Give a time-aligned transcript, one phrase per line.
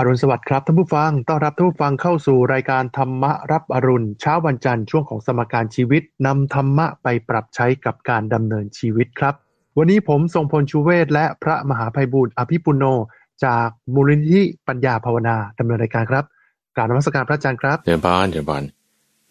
[0.00, 9.34] อรุณสวัสดิ์ครับท่านผู้ฟัง ต้อนรับท่านผู้ฟังเข้าสู่รายการธรรมะรับอรุณเช้าวันจันทร์ช่วงของสมการชีวิตนำธรรมะไปปรับใช้กับการดำเนินชีวิตครับ
[9.78, 12.84] วันนี้ผมทรงพลชูเวศและพระมหาภัยบูร์อภิปุโน
[13.44, 16.24] จากมูลนิธิปัญญาภาวนาดำเนินรายการครับ
[16.76, 18.62] กรารนมัสการพระอาจารย์ครับเจริญพรเจริญพร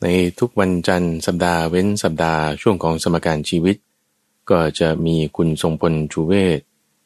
[0.04, 0.08] ใน
[0.40, 3.76] ทุกวันจันทร์สัปดาห์เว้นสัปดาห์ช่วงของสมการชีวิต
[4.50, 6.60] ก็จะมีคุณทรงพลชูเวศ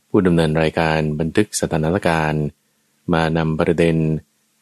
[0.09, 2.45] ผู้ดำเนินรายการบันทึกสถานการณ์
[3.13, 3.95] มานำประเด็น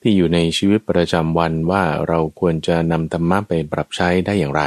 [0.02, 4.64] ที่อยู่ในชีวิตประจำวันว่าเราควรจะนำธรรมะไปปรับใช้ได้อย่างไร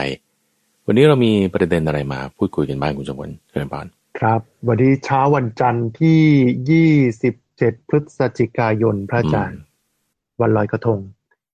[0.87, 3.87] วันนี้เรามีประเด็นอะไรมาพูดคุยกันบ้างคุณสมบัติเชิญพาน
[4.18, 6.88] ครับ วันนี้เช้าวันจันทร์ที่
[7.46, 9.60] 27 พฤศจิกายนพระอาจารย์
[10.41, 11.01] วันลอยกระทง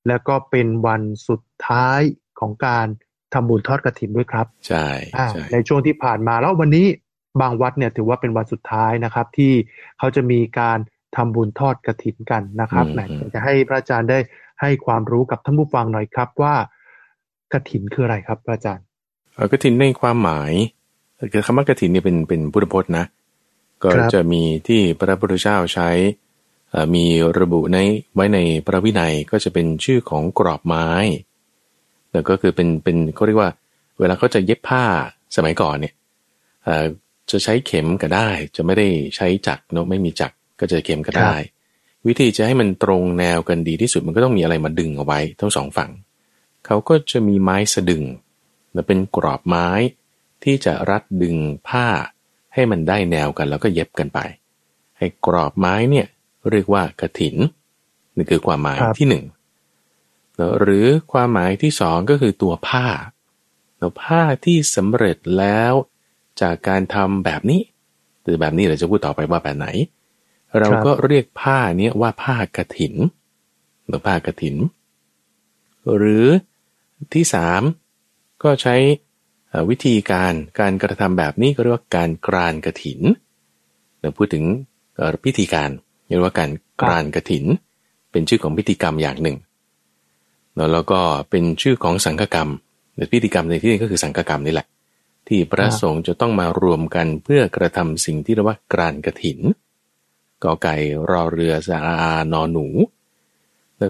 [0.09, 2.01] แล้วก็เป็นวันสุดท้าย
[2.41, 2.87] ของการ
[3.33, 4.87] ทำบุญทอดกระถินด้วยครับ ใช่
[5.35, 6.87] ใในช่วงที่ผ่านมาแล้ววันนี้
[7.41, 9.53] บางวัดเนี่ยถือว่าเป็นวันสุดท้ายนะครับ ที่
[9.99, 10.79] เขาจะมีการ
[11.17, 13.03] ทำบุญทอดกระถินกันนะครับไหน
[13.35, 14.19] จะให้พระอาจารย์ได้
[14.61, 16.55] ให้ความรู้กับท่านผู้ฟังหน่อยครับว่า
[17.53, 18.85] กระถินคืออะไรครับพระอาจารย์
[19.53, 20.53] กระถินในความหมาย
[21.33, 23.05] คือคำว่ากระถินเนี่ยเป็นเป็นพุทธพจน์นะ
[23.85, 25.89] ก็จะมีที่พระพุทธเจ้าใช้
[26.95, 27.05] มี
[27.39, 27.79] ระบุใน
[28.15, 30.89] ไว้ในพระวินัยก็จะเป็นชื่อของกรอบไม้
[32.13, 33.51] แล้วก็คือเป็นเป็นเขาเรียกว่า
[33.99, 34.85] เวลาเขาจะเย็บผ้า
[35.37, 35.95] สมัยก่อนเนี่ย
[37.31, 41.35] จะใช้เข็มก็ได้ จะไม่ได้ใช้จักรเนาะไม่มีจักร ก็จะเข็มก็ได้
[42.07, 45.91] วิธีจะให้มันตรงแนวกันดีที่สุดมันก็ต้องมีอะไรมาดึงเอาไว้ทั้งสองฝั่ง
[46.67, 48.05] เขาก็จะมีไม้สะดึง
[48.75, 49.69] มันเป็นกรอบไม้
[50.45, 51.37] ที่จะรัดดึง
[51.69, 51.87] ผ้า
[52.55, 54.19] ให้มันได้แนวกันแล้วก็เย็บกันไป
[54.99, 56.07] ให้กรอบไม้เนี่ย
[56.51, 57.37] เรียกว่ากระถิน
[58.17, 59.25] นี่คือความหมายที่หนึ่ง
[60.61, 62.87] หรือความหมายที่สองก็คือตัวผ้า
[63.81, 65.73] ตัวผ้าที่สำเร็จแล้ว
[66.41, 67.63] จากการทำแบบนี้
[68.23, 69.69] หรือแบบนี้เราจะพูดต่อไปว่าแบบไหน
[70.59, 72.95] เราก็เรียกผ้าเนี้ยว่าผ้ากระถิน
[73.87, 74.57] หรือผ้ากระถิน
[75.97, 76.27] หรือ
[77.15, 77.63] ที่สาม
[78.43, 78.77] ก็ใช้
[79.71, 83.01] วิธีการการกระทำแบบนี้ก็เรียกว่าการกรานกระถิน
[84.01, 84.45] เราพูดถึง
[85.25, 85.71] พิธีการ
[86.07, 87.45] เรียกว่าการกรานกระถิน
[88.13, 89.37] เป็นชื่อของพิธีกรรมอย่างหนึ่ง
[90.73, 92.49] แล้วก็เป็นชื่อของสังฆกรรม
[93.13, 94.67] พิธีกรรมในที่นี้ก็คือสังฆกรรมนี่แหละ
[95.29, 99.39] ที่พระสงฆ์จะต้องมารวมกันเพื่อกระทำสิ่งที่เรียกว่ากรานกระถิน
[100.45, 100.75] กอไก่
[101.11, 102.67] รอเรือสาอานอหนู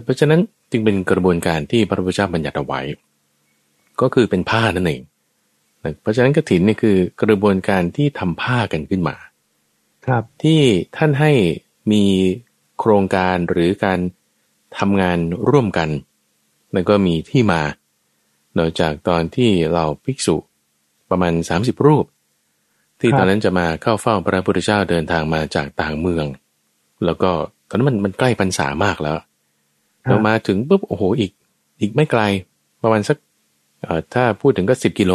[0.03, 0.41] เพราะฉะนั้น
[0.71, 2.81] จึงเป็นกระบวนการที่พระพุทธเจ้าบัญญัติเอาไว้
[4.01, 5.01] ก็คือเป็นผ้านั่นเอง
[6.01, 9.15] เพราะฉะนั้นกถินนี่คือกระบวนการที่ทำผ้ากันขึ้นมา
[10.05, 10.61] ครับที่
[10.97, 11.31] ท่านให้
[11.91, 12.03] มี
[12.79, 13.99] โครงการหรือการ
[14.77, 15.17] ทำงาน
[15.49, 15.89] ร่วมกัน
[16.73, 17.61] มันก็มีที่มา
[18.55, 20.35] โดยจากตอนที่เราภิกษุ
[21.09, 22.05] ประมาณ 30 รูป
[23.01, 26.25] ที่ตอนนั้นจะมาเข้าเฝ้าพระพุทธเจ้าเดินทางมาจากต่างเมือง
[27.05, 27.31] แล้วก็
[27.69, 29.15] ตอนนั้นมันมันใกล้พรรษามากแล้ว
[30.07, 31.31] เรามาถึงปุ๊บโอ้โหอีก
[31.79, 32.21] อีกไม่ไกล
[32.83, 33.17] ประมาณสัก
[34.13, 35.13] ถ้าพูดถึงก็สิบกิโล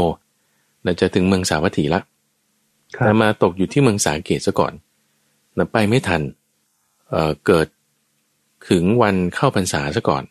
[0.84, 2.00] เราจะถึงเมืองสาวัตถีละ
[2.98, 4.72] แต่มาตกอยู่ที่เมืองสาเกตซะก่อน
[5.54, 6.22] เราไปไม่ทัน
[7.10, 7.66] เเกิด
[8.70, 10.24] ถึงวันเข้าพรรษาซะก่อน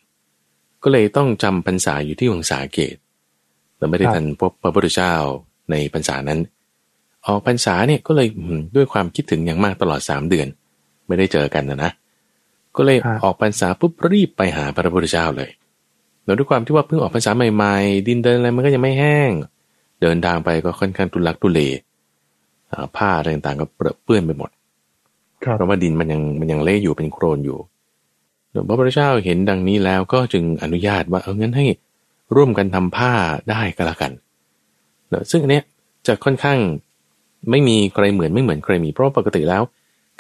[0.84, 2.96] ก็เลยต้องจำพรรษาอยู่ที่เมืองสาเกต
[3.78, 5.14] เราไม่ได้ทันพบพระพุทธเจ้า
[5.72, 6.40] ในพรรษานั้น
[7.28, 8.28] ออกพรรษาเนี่ยก็เลย
[8.76, 10.48] ด้วยความคิดถึงอย่างมากตลอดสามเดือน
[11.08, 11.92] ไม่ได้เจอกันนะนะ
[12.76, 15.50] ก็เลยออกพรรษาปุ๊บรีบไปหาพระพุทธเจ้าเลย
[16.26, 19.32] แล้วด้วยความที่ว่าเพิ่งออกพรรษาใหม่ๆ ดินเดินอะไรมันก็ยังไม่แห้ง
[20.02, 21.60] เดินทางไปก็ค่อนข้างทุลักทุเล
[22.96, 23.66] ผ้าอะไรต่างๆก็
[24.04, 24.50] เปื้อนไปหมด
[25.56, 27.58] เพราะว่าดินมันยังมันยังเละอยู่เป็นโครนอยู่
[28.68, 31.66] พระพุทธเจ้าเห็นดังนี้แล้วก็จึงอนุญาตว่าเอองั้นให้
[32.36, 33.12] ร่วมกันทำผ้า
[33.50, 34.12] ได้ก็แล้วกัน
[35.32, 35.64] ซึ่งอันเนี้ย
[36.08, 36.60] จะค่อนข้าง
[37.50, 39.64] ไม่มีใครเหมือนไม่เหมือนใครมีเพราะปกติแล้ว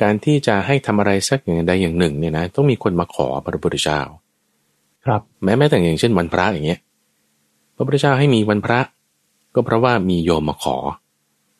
[0.02, 4.02] การที่จะให้ทำอะไรสักอย่างใดอย่างหนึ่งเนี่ยนะต้องมีคนมาขอพระพุทธเจ้า
[5.06, 6.80] ครับแม้แม้แต่อย่างเช่นวันพระอย่างเงี้ย
[7.75, 8.80] พระพุทธเจ้าให้มีวันพระ
[9.56, 10.78] ก็เพราะว่ามีโยมมาขอ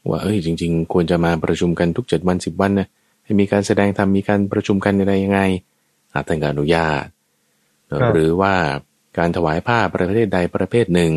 [0.10, 2.88] ว่าเอ้ยจริง ๆ ควรจะมาประชุมกันทุกเจ็ดวันสิบวันนะ
[3.24, 5.40] ให้มีการแสดงธรรมมีการประชุมกันอะไรยังไง
[6.14, 7.06] อาท่านก็อนุญาต
[8.14, 8.54] หรือว่า
[9.18, 11.12] การถวายผ้าประเภทใดประเภทหนึ่ง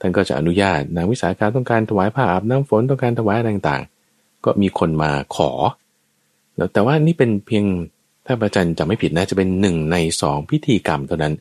[0.00, 5.50] ท่านก็จะอนุญาตนางวิสาการต้องการถวายผ้าอาบน้ำฝนต้องการถวายอะไรต่างๆ ก็มีคนมาขอ
[6.72, 7.64] แต่ว่านี่เป็นเพียง
[8.26, 11.34] ถ้าพระอาจารย์จะไม่ผิดนะจะเป็นหนึ่งในสองพิธีกรรมเท่านั้น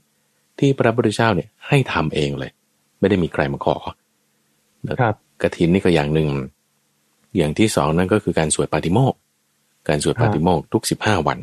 [0.60, 2.52] ที่พระพุทธเจ้าเนี่ยให้ทำเองเลย
[3.00, 3.78] ไม่ได้มีใครมาขอ
[5.02, 6.30] ครับกระถินนี่ก็อย่างหนึ่ง
[7.38, 9.14] อย่างที่สองนั่นก็คือการสวดปาฏิโมก
[9.88, 11.40] การสวดปาฏิโมกทุกสิบห้าวัน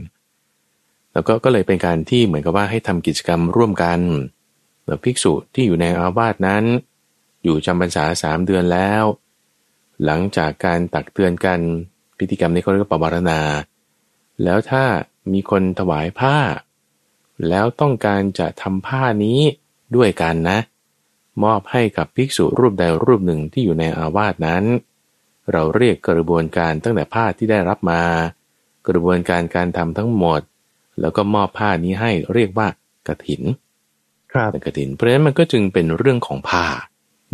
[1.12, 4.00] แล้วก็ก็เลยเป็นการที่เหมือนกับว่าให้ทำกิจกรรมร่วมกัน
[4.86, 6.64] แล้วภิกษุที่อยู่ในอาวาสนั้น
[7.42, 9.04] อยู่จำพรรษาสามเดือนแล้ว
[10.04, 11.60] หลังจากการตักเตือนกัน
[12.18, 13.40] พิธีกรรมนี้เขาเรียกว่าปวารณา
[14.44, 14.84] แล้วถ้า
[15.32, 16.36] มีคนถวายผ้า
[17.48, 19.40] แล้วต้องการจะทำผ้านี้
[19.96, 20.58] ด้วยกันนะ
[21.44, 24.64] มอบให้กับภิกษุรูปใดรูปหนึ่งที่อยู่ในอาวาสนั้น
[25.52, 28.02] เราเรียกกระบวนการตั้งแต่ผ้าที่ได้รับมา
[28.88, 30.40] กระบวนการการทำทั้งหมด
[31.00, 32.68] แล้วก็มอบผ้านี้ให้เรียกว่า
[33.08, 33.42] กระถิน
[34.32, 36.66] ครับกระถิน เพราะฉะนั้นมันก็จึงเป็นเรื่องของผ้า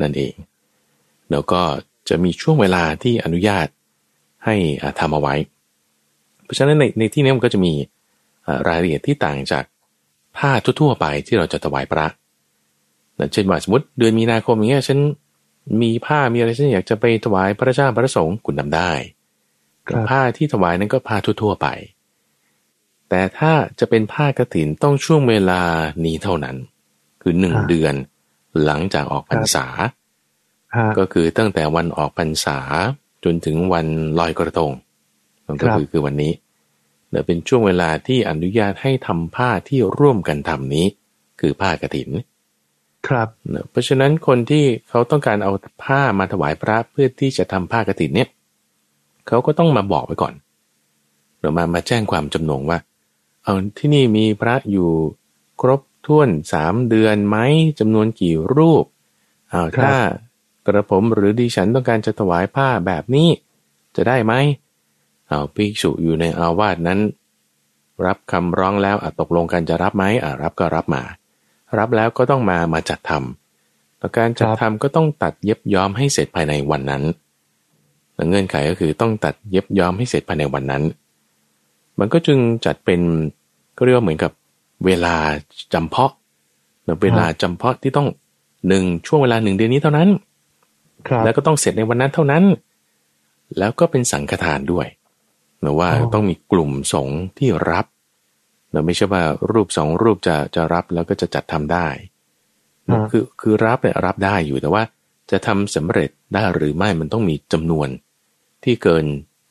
[0.03, 0.35] นั่นเอง
[1.31, 1.61] แล้วก็
[2.09, 3.67] จะมีช่วงเวลาที่อนุญาต
[4.45, 5.35] ให้อ่าทำเอาไว้
[6.45, 7.73] เพราะฉะนั้นในในที่นี้มันก็จะมี
[8.47, 9.65] อ่ารายละเอียดที่ต่างจาก
[10.37, 10.50] ผ้า
[10.81, 12.06] ทั่วๆไปที่เราจะถวายพระ
[13.19, 14.99] นะเช่นว่าสมมติเดือนมีนาคมอย่างเงี้ยฉัน
[15.83, 18.93] มีผ้ามีอะไรฉันอยากจะไปถวายพระเจ้าพระสงฆ์คุณนำได้
[19.87, 21.69] ครับผ้าที่ถวายนั้นก็ผ้าทั่วๆไป
[23.09, 25.62] แต่ถ้าจะเป็นผ้ากฐินต้องช่วงเวลา
[26.05, 26.56] นี้เท่านั้น
[27.23, 27.94] คือหนึ่งอ่าเดือน
[28.66, 29.66] หลังจากออกพรรษา
[30.76, 32.58] ฮะก็คือตั้งแต่วันออกพรรษา
[33.25, 33.87] จนถึงวัน
[34.19, 34.72] ลอยกระทง
[35.46, 36.32] มันก็ครับคือคือวันนี้
[37.10, 40.87] เดี๋ยวเป็นช่วงเวลาที่อนุญาตให้ทำผ้าที่ร่วมกันทำนี้
[41.40, 42.10] คือผ้ากฐิน
[43.08, 45.52] ครับเนอะเพราะฉะนั้นคนที่เขาต้องการเอา
[45.84, 48.28] ผ้ามาถวายพระเพื่อที่จะทำผ้ากฐินเนี่ย
[49.26, 50.34] เขาก็ต้องมาบอกไว้ก่อน
[51.38, 52.78] เดี๋ยวมามาแจ้งความจำนงว่า
[53.43, 54.88] เอาที่นี่มีพระอยู่
[55.60, 57.37] ครบ ถ้วนสามเดือนไหม
[57.78, 58.84] จำนวนกี่รูป
[59.50, 59.96] เอาครับถ้า
[60.66, 63.28] กระผมหรือดิฉันต้องการจะถวายผ้าแบบนี้
[63.96, 64.34] จะได้ไหม
[65.28, 67.00] เอาภิกษุอยู่ในอาวาสนั้น
[68.06, 71.02] รับคำร้องแล้วอะตกลงกันจะรับไหมอะรับก็รับมา
[71.78, 77.02] รับแล้วก็ต้องมามาจัดทำแล้วการจัดทำก็ต้องตัดเย็บย้อมให้เสร็จภายในวันนั้น
[78.14, 80.82] และเงื่อนไขก็คือต้องตัดเย็บย้อมให้เสร็จภายในวันนั้น
[81.99, 83.00] มันก็จึงจัดเป็น
[83.76, 84.32] ก็เรียกว่าเหมือนกับ
[84.85, 85.15] เวลา
[85.73, 86.13] จำเพาะ
[86.85, 88.09] หรือเวลาจำเพาะที่ต้อง
[88.69, 90.09] หนึ่งช่วงเวลาหนึ่งเดือนนี้เท่านั้น
[91.09, 92.45] ครับแล้วก็ต้องเสร็จในวันนั้นเท่านั้น
[93.59, 94.87] แล้วก็เป็นสังฆทานด้วย
[95.61, 97.87] หรือว่าอ๋อต้องมีกลุ่มสงฆ์ที่รับ
[98.73, 99.23] เราไม่ใช่ว่า
[99.53, 101.89] รูปสองรูปจะจะรับแล้วก็จะจัดทำได้
[102.89, 104.83] อ่าคือคือรับเนี่ยรับได้อยู่แต่ว่า
[105.31, 107.89] จะทำสำเร็จได้หรือไม่มันต้องมีจำนวน
[108.65, 109.05] ที่เกิน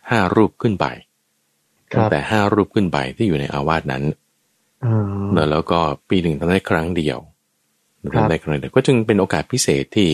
[0.10, 0.86] ห้ารูปขึ้นไป
[1.94, 4.27] คตั้รังบแต่ห้ารูปขึ้นไปที่อยู่ในอาวาสนั้นอ่า
[5.52, 5.80] แล้วก็
[6.10, 7.20] ปีหนึ่งทำได้ครั้งเดียว
[8.14, 10.10] ครับทำได้ครั้งเดียวก็จึงเป็นโอกาสพิเศษที่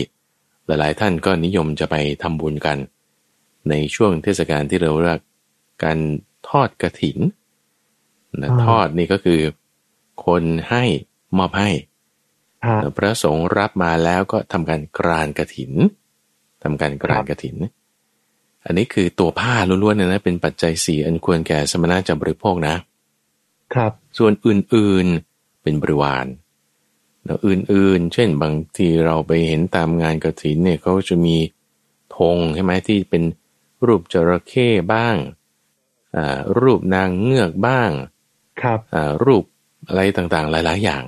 [0.66, 2.78] หลาย ๆ ท่านก็นิยมจะไปทำบุญกัน
[3.70, 5.20] ในช่วงเทศกาลที่เราเรียก
[5.84, 5.98] การ
[6.48, 7.18] ทอดกระถิน
[8.42, 9.40] นะทอดนี่ก็คือ
[10.26, 10.84] คนให้
[11.38, 11.70] มอบให้
[12.64, 15.72] ฮะพระสงฆ์รับมาแล้วก็ทำการกรานกระถิน
[16.62, 17.56] ทำการกรานกระถิน
[18.64, 22.74] อันนี้คือตัวผ้าล้วนๆเนยนะเป็นปัจจัยสี่อันควรแก่สมณะจะบริโภคนะ
[23.74, 26.26] ครับ ส่วนอื่นๆเป็นบริวาร
[27.24, 31.36] แล้วอื่นๆ เช่นบางทีเราไปเห็นตามงานกระถินเนี่ยเขาจะมี
[32.16, 33.22] ธงใช่ไหมที่เป็น
[33.86, 35.16] รูปจระเข้บ้าง
[36.16, 37.90] อ่ารูปนางเงือกบ้าง
[38.62, 39.44] ครับอ่ารูป
[39.88, 41.04] อะไรต่างๆ หลาย ๆ อย่าง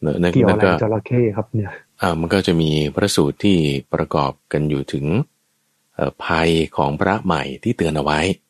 [0.00, 3.58] เนอะนั่นเกี่ยวนั่อะนไรก็กับจระเข้ครับเนี่ยอ่ามันก็จะมีพระสูตรที่
[3.92, 5.06] ประกอบกันอยู่ถึง
[5.94, 8.45] เอ่อภัยของพระใหม่ที่เตือนเอาไว้ฮะ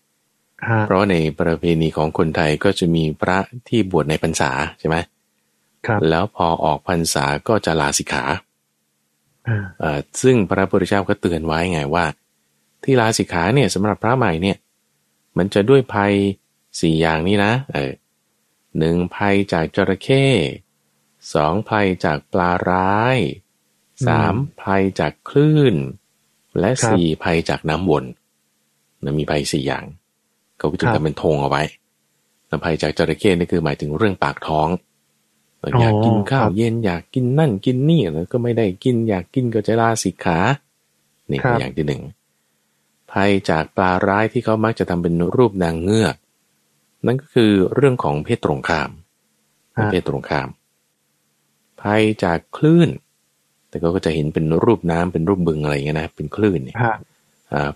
[0.86, 3.38] เพราะในประเพณีของคนไทยก็จะมีพระ
[3.68, 4.96] ที่บวชในพรรษาใช่ไหม
[5.86, 8.24] ครับ แล้วพอออกพรรษาก็จะลาสิกขา
[9.48, 12.04] อ่าเอ่อซึ่งพระพุทธเจ้าก็เตือนไว้ไงว่า
[12.84, 14.56] ที่ลาสิกขาเนี่ยสำหรับพระใหม่เนี่ย
[15.38, 16.12] มันจะด้วยภัย
[16.80, 17.92] สี่อย่างนี้นะ เออ
[18.78, 20.24] หนึ่งภัยจากจระเข้
[21.34, 23.18] สองภัยจากปลาร้าย
[24.06, 25.74] สามภัยจากคลื่น
[26.60, 28.04] และสี่ภัยจากน้ำวน
[29.02, 29.84] นะมีภัยสี่อย่าง
[30.58, 31.62] เขาก็จึงทำเป็นธงเอาไว้
[32.48, 34.68] แล้วภัยจากจระเข้นี่คือหมายถึงเรื่องปากท้อง
[35.80, 40.38] อยากกินข้าวเย็นอยากกินนั่นกินนี่แล้วก็ไม่ได้กินอยากกินก็จะลาสิกขา
[41.30, 42.02] นี่คืออย่างที่หนึ่ง
[43.12, 46.16] ภัยจากปลาร้ายที่เขามักจะทำเป็นรูปนางเงือก
[47.06, 48.90] นั่นก็คือเรื่องของเพศตรงข้าม
[49.76, 50.48] ฮะเพศตรงข้าม
[51.80, 52.90] ภัยจากคลื่น
[53.68, 56.94] แต่เขาก็จะเห็นเป็นรูปน้ำเป็นรูปบึงอะไรอย่างเงี้ยนะเป็นคลื่นเนี่ยฮะอ่า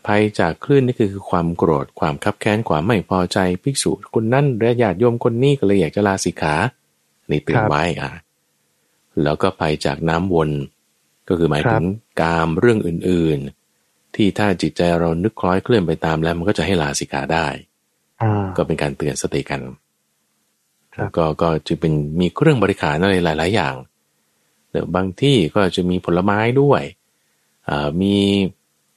[0.06, 6.54] ภัยจากคลื่นนี่คือคือความโกรธความคับแค้นความไม่พอใจภิกษุคนนั้นและญาติโยมคนนี้ก็เลยอยากจะลาสิกขา
[7.30, 8.10] นี่เตือนไว้อ่า
[9.22, 10.50] แล้วก็ภัยจากน้ำวน
[11.28, 11.84] ก็คือหมายถึง
[12.20, 17.46] กามเรื่องอื่นๆ ที่ถ้าจิตใจเรานึกคล้อยเคลื่อนไปตามแล้วมันก็จะให้ลาสิกขาได้
[18.22, 19.60] อ่าก็เป็นการเตือนสติกัน
[20.94, 23.74] ครับก็ก็จึงเป็นมีเครื่องบริขารอะไรหลาย ๆ อย่าง
[24.70, 26.82] เดี๋ยวบางที่ก็จะมีผลไม้ด้วย
[27.68, 28.16] อ่ามี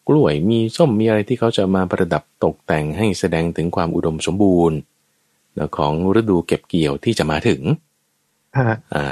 [0.08, 4.78] กล้วยมีส้มมีอะไรที่เขาจะมาประดับตกแต่งให้แสดงถึงความอุดมสมบูรณ์
[5.56, 7.62] แล้วของฤดูเก็บเกี่ยวที่จะมาถึง
[8.58, 9.06] ฮะอ่า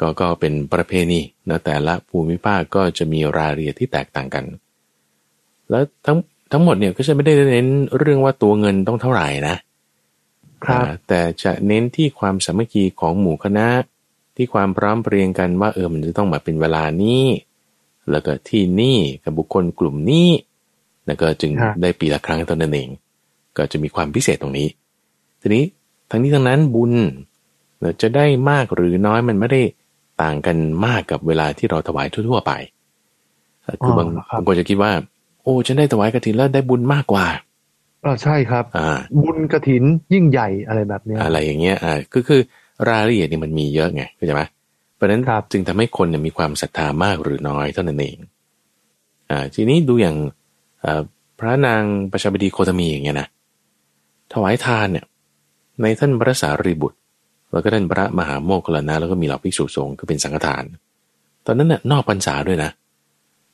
[0.00, 4.44] ก็ก็เป็นประเพณีนะแต่ละภูมิภาคก็จะมีรายละเอียดที่แตกต่างกัน
[5.70, 6.16] แล้วทั้ง
[6.52, 7.68] ทั้งหมดเนี่ยก็จะไม่ได้เน้น
[7.98, 9.56] เรื่องว่าตัวเงินต้องเท่าไหร่นะ
[10.64, 13.68] ครับอ่าแต่จะเน้นที่ความสามัคคีของหมู่คณะ
[14.36, 17.22] ที่ความพร้อมเพรียงกันว่าเออมันจะต้องมาเป็นเวลานี้
[18.12, 20.28] แล้วก็ที่นี่กับบุคคลกลุ่มนี้
[21.06, 22.88] แล้วก็จึงครับได้ปีละครั้งเท่านั้นเอง
[23.56, 24.68] ก็จะมีความพิเศษตรงนี้
[25.40, 25.64] ทีนี้
[26.10, 26.92] ทั้งนี้ทั้งนั้นบุญ
[27.80, 29.62] เราจะได้มากหรือน้อยมันไม่ได้
[30.22, 32.52] ต่างกันมากกับเวลาที่เราถวายทั่ว ๆ ไป
[33.62, 34.92] เอ่อคือบางอ๋อครับบางคนจะคิดว่า
[35.42, 37.26] โอ้ฉันได้ถวายกฐินแล้วได้บุญมากกว่า
[38.04, 42.40] อ่าใช่ครับ อ่า บุญกระถินยิ่งใหญ่อะไรแบบเนี้ยอะไรอย่างเงี้ย อ่า ก็คือ
[42.88, 44.42] รายละเอียดนี่มันมีเยอะไงเข้าใจไหม
[44.98, 48.16] เพราะฉะนั้นครับจึงทำให้คนเนี่ยมีความศรัทธามากหรือน้อยเท่านั้นเอง
[49.30, 50.16] อ่าทีนี้ดูอย่าง
[50.80, 51.02] เอ่อ
[51.38, 53.28] พระนางประชาบดีโคตมีอย่างเงี้ยนะ
[54.32, 55.04] ถวายทานเนี่ย
[55.82, 56.98] ในท่านพระสารีบุตร
[57.52, 60.64] แล้วก็ท่านพระมหาโมคคัลลานะแล้วก็มีเหล่าภิกษุสงฆ์ก็เป็นสังฆทาน
[61.46, 62.70] ตอนนั้นเนี่ยนอกพรรษาด้วยนะ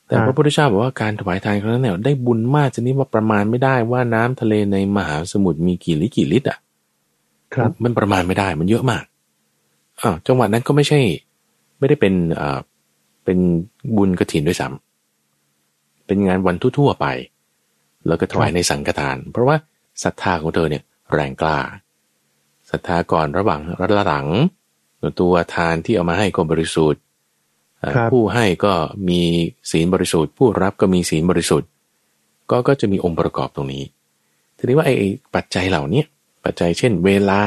[0.07, 6.59] แต่พระพุทธเจ้าบอกว่าการถวายทานครั้งนั้นเนี่ยได้บุญมากชนิดว่าประมาณไม่ได้ว่าน้ำทะเลในมหาสมุทรมีกี่ลิตรกี่ลิตรอะ
[7.55, 9.05] ครับมันประมาณไม่ได้มันเยอะมาก
[10.01, 11.01] อ่าวจังหวัดนั้นก็ไม่ใช่
[11.78, 12.59] ไม่ได้เป็นอ่า
[13.25, 13.38] เป็น
[13.97, 17.07] บุญกระถินด้วยซ้ำเป็นงานวันทั่วๆไป
[18.07, 19.57] แล้วก็ถวายในสังฆทาน เพราะว่า
[20.04, 21.59] ศรัทธาของเธอเนี่ยแรงกล้า
[22.71, 24.28] ศรัทธาก่อนระหว่างระหลัง
[25.21, 27.00] ตัวทานที่เอามาให้ก็บริสุทธิ์
[27.83, 28.75] อ่าครับผู้ให้ก็
[29.09, 29.21] มี
[29.71, 31.69] ศีลบริสุทธิ์ ผู้รับก็มีศีลบริสุทธิ์
[32.50, 33.85] ก็ก็จะมีองค์ประกอบตรงนี้
[34.57, 36.07] ทีนี้ว่าไอ้ไอ้ปัจจัยเหล่าเนี้ย
[36.45, 37.45] ปัจจัยเช่น เวลา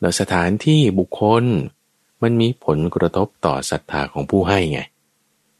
[0.00, 1.44] เนอะสถานที่บุคคล
[2.22, 4.80] มันมีผลกระทบต่อศรัทธาของผู้ให้ไง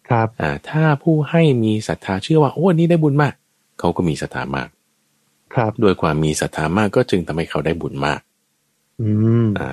[0.08, 3.34] ครับอ่าถ้าผู้ให้มีศรัทธาเชื่อว่าโอ้นี่ได้บุญมาก
[3.78, 4.68] เขาก็มีศรัทธามาก
[5.54, 8.20] ครับด้วยความมีศรัทธามากก็จึงทำให้เขาได้บุญมาก
[9.00, 9.08] อื
[9.44, 9.68] มอ่า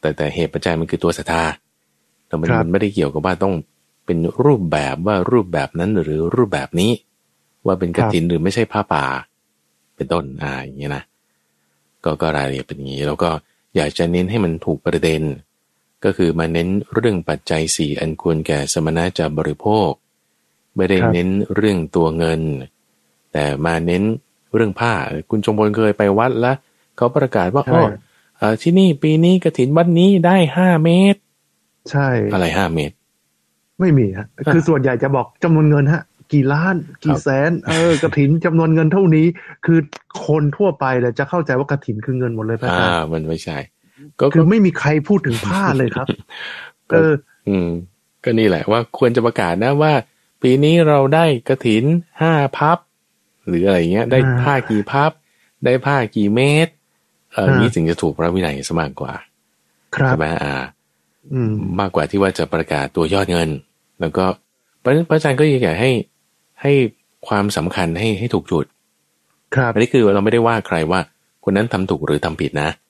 [0.00, 1.42] แต่แต่เหตุปัจจัยมันคือตัวศรัทธา
[2.26, 3.54] แต่มันครับมันไม่ได้เกี่ยวกับว่าต้อง
[4.06, 6.90] เป็นรูปแบบว่ารูปแบบนั้นหรือรูปแบบนี้
[7.66, 9.04] ว่าเป็นกฐินหรือไม่ใช่ผ้าป่า
[9.96, 11.02] เป็นต้นอ่าอย่างเงี้ยนะ
[12.04, 13.30] ก็ก็รายละเอียดเป็นอย่างนี้ แล้วก็
[13.76, 15.22] อยากจะเน้นให้มันถูกประเด็น
[16.04, 19.90] ก็คือมาเน้นเรื่องปัจจัยสี่อันควรแก่สมณะจะบริโภค
[20.76, 22.40] ไม่ได้ครับเน้นเรื่องตัวเงิน
[23.32, 24.02] แต่มาเน้น
[24.54, 24.92] เรื่องผ้า
[25.30, 26.56] คุณจงพลเคยไปวัดแล้ว
[26.96, 27.86] เขาประกาศว่าใช่อ๋อ
[28.38, 31.20] เอ่อที่นี่ปีนี้กระถินวัดนี้ได้ห้าเมตร
[31.90, 32.94] ใช่อะไรห้าเมตร
[33.80, 36.02] ไม่มีฮะคือส่วนใหญ่จะบอกจำนวนเงินฮะ
[36.32, 36.74] กี่ล้าน
[37.04, 39.26] กี่แสน เออกระถินจำนวนเงินเท่านี้
[39.66, 39.78] คือ
[40.26, 43.58] คนทั่วไปเลยจะเข้าใจว่ากระถินคือเงินหมดเลยพระอาอ่าจารย์มันไม่ใช่
[44.20, 46.06] ก็คือก็ไม่มีใครพูดถึงผ้าเลยครับ
[46.90, 47.12] เออ
[47.48, 47.68] อืม
[48.24, 49.92] ก็นี่แหละว่าควรจะประกาศนะว่า
[50.42, 51.84] ปีนี้เราได้กระถิน
[52.20, 52.78] ห้าพับ
[53.46, 55.10] หรืออะไรเงี้ย ได้อ่าผ้ากี่พับ
[55.64, 56.72] ได้ผ้ากี่เมตร
[57.32, 59.12] เอออ่านี้ถึงจะถูกพระวินัยสมากกว่า
[59.96, 60.54] ครับใช่ไหมอ่า
[61.32, 63.48] อืม มากกว่าที่ว่าจะประกาศตัวยอดเงิน
[64.00, 64.24] แล้วก็
[64.82, 65.90] พระพระอาจารย์ก็อยากให้
[66.62, 66.72] ให้
[67.28, 68.66] ความสำคัญให้ให้ถูกจุด
[69.54, 71.00] ครับอันนี้คือเราไม่ได้ว่าใครว่า
[71.44, 72.87] คนนั้นทำถูกหรือทำผิดนะอ่า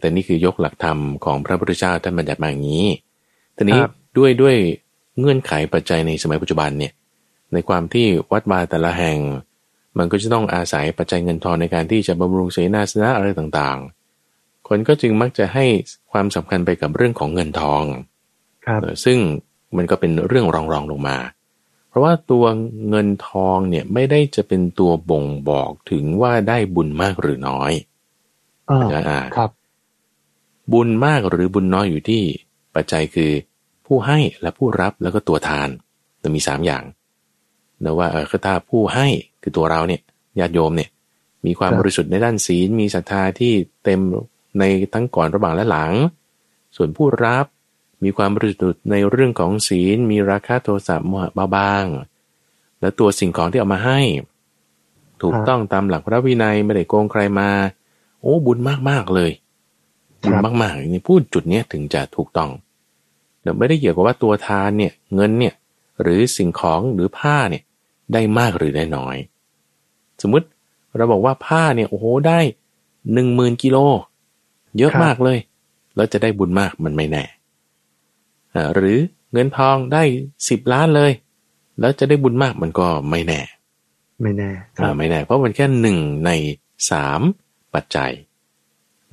[0.00, 2.86] แต่นี่คือยกหลักธรรมของพระพุทธเจ้าท่านบัญญัติมาอย่างนี้
[3.56, 4.56] ทีนี้ครับด้วยด้วย
[5.18, 6.92] เงื่อนไขปัจจัยในสมัยปัจจุบันเนี่ย
[7.52, 9.18] ในความที่วัดวาแต่ละแห่ง
[9.98, 15.66] มันก็จะต้องอาศัยปัจจัยเงินทองในการที่จะบำรุงเสนาสนะอะไรต่างๆ คนก็จึงมักจะให้
[16.12, 17.84] ความสำคัญไปกับเรื่องของเงินทอง
[18.66, 19.18] ครับเออซึ่ง
[19.76, 21.18] มันก็เป็นเรื่องรองรองๆลงมา
[21.88, 22.44] เพราะว่าตัว
[22.88, 27.72] เงินทองเนี่ยไม่ได้จะเป็นตัวบ่งบอกถึงว่าได้บุญมากหรือน้อย
[28.70, 29.50] อ่าอ่าครับ
[30.72, 32.22] บุญมากหรือบุญน้อยอยู่ที่
[32.74, 33.30] ปัจจัยคือ
[33.86, 35.68] ผู้ให้และผู้รับแล้วก็ตัวทาน
[36.22, 36.84] จะมีสามอย่าง
[37.84, 39.06] นะว่าเออถ้าผู้ให้
[39.42, 40.00] คือตัวเราเนี่ย
[40.38, 40.90] ญาติโยมเนี่ย
[41.46, 43.52] มีความบริสุทธิ์ในด้านศีล มีศรัทธาที่
[43.84, 44.00] เต็ม
[44.58, 45.92] ในทั้งก่อนระหว่างและหลัง
[46.76, 47.46] ส่วนผู้รับ
[48.04, 51.86] มีความบริสุทธิ์ในเรื่องของศีล มีราคาโทสะโมหะเบาบาง
[52.80, 54.00] และตัวสิ่งของที่เอามาให้
[55.22, 57.50] ถูกต้องตามหลักพระวินัยไม่ได้โกงใครมา
[58.20, 59.30] โอ้บุญมากๆเลย
[60.62, 62.50] มากๆอย่างนี้พูดจุดเนี้ยถึงจะถูกต้อง
[63.42, 65.54] เดี๋ยวไม่ได้เกี่ยวกับว่าตัวทานเนี่ยเงินเนี่ย
[66.02, 67.62] หรือสิ่งของหรือผ้าเนี่ย
[68.12, 69.16] ได้มากหรือได้น้อย
[70.22, 70.46] สมมุติ
[70.96, 72.40] เราบอกว่าผ้าเนี่ยโอ้โหได้
[73.12, 73.78] หนึ่งหมื่นกิโล
[74.78, 75.38] เยอะครับมากเลย
[75.96, 77.24] แล้วจะได้บุญมากมันไม่แน่
[78.54, 78.98] อ่าหรือ
[79.32, 80.02] เงินทองได้
[80.48, 81.12] สิบล้านเลย
[81.80, 83.40] แล้วจะได้บุญมากมันก็ไม่แน่
[84.22, 86.30] ไม่แน่ครัอ่าบไม่แน่ เพราะมันแค่หนึ่งใน
[86.90, 87.20] สาม
[87.74, 88.12] ปัจจัย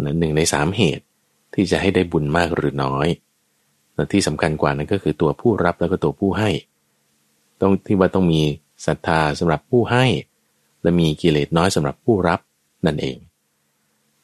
[0.05, 1.05] นะหนึ่งในสามเหตุ
[1.53, 3.07] ที่จะให้ได้บุญมากหรือน้อย
[3.95, 6.49] และที่สำคัญกว่านั้นก็คือตัวผู้รับแล้วก็ตัวผู้ให้
[7.61, 8.41] ต้องที่ว่าต้องมี
[8.85, 10.05] ศรัทธาสำหรับผู้ให้
[10.81, 12.39] และมีกิเลสน้อยสำหรับผู้รับ
[12.85, 13.17] นั่นเอง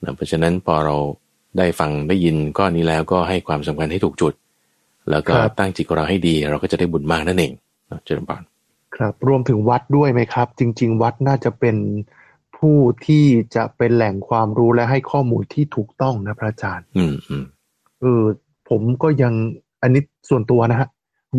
[0.04, 0.96] นะเพราะฉะนั้นพอเรา
[1.58, 4.34] ได้ฟังได้ยินก้อนนี้แล้วก็ให้ความสำคัญให้ถูกจุด
[5.10, 7.52] แล้วก็ครับตั้งจิตของเราให้ดี เราก็จะได้บุญมากนั่นเอง
[7.90, 8.44] นะเจริญพร
[8.96, 11.76] ครับ รวมถึงวัดด้วยไหมครับ จริง ๆ วัดน่าจะเป็น
[12.58, 17.46] ผู้ที่จะเป็นแหล่งความรู้และให้ข้อมูลที่ถูกต้องนะพระอาจารย์ อืมอืม
[18.02, 18.24] เออ
[18.70, 19.34] ผมก็ยัง
[19.82, 20.88] อันนี้ส่วนตัวนะฮะ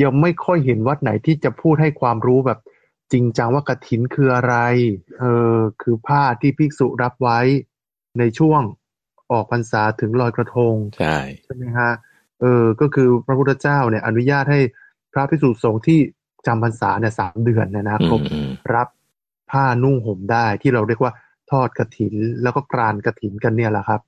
[0.03, 2.59] ยังไม่ค่อยเห็นวัดไหนที่จะพูดให้ความรู้แบบ
[3.13, 4.55] จริงจังว่ากฐินคืออะไร
[5.19, 7.41] เออคือผ้าที่ภิกษุรับไว้
[8.19, 8.63] ในช่วง
[9.33, 11.91] ออกพรรษาถึงลอยกระทง ใช่ใช่ไหมฮะ
[12.41, 14.61] เออก็คือพระพุทธเจ้าเนี่ย อนุญาตให้
[15.13, 16.01] พระภิกษุสงฆ์ที่
[16.47, 18.89] จำพรรษาเนี่ยสามเดือนเนี่ยนะอืครบมอืมรับ
[19.51, 21.13] ผ้านุ่งห่มได้ที่เราเรียกว่า
[21.51, 24.01] ทอดกระถิน แล้วก็กรานกระถินกันเนี่ยแหละครับ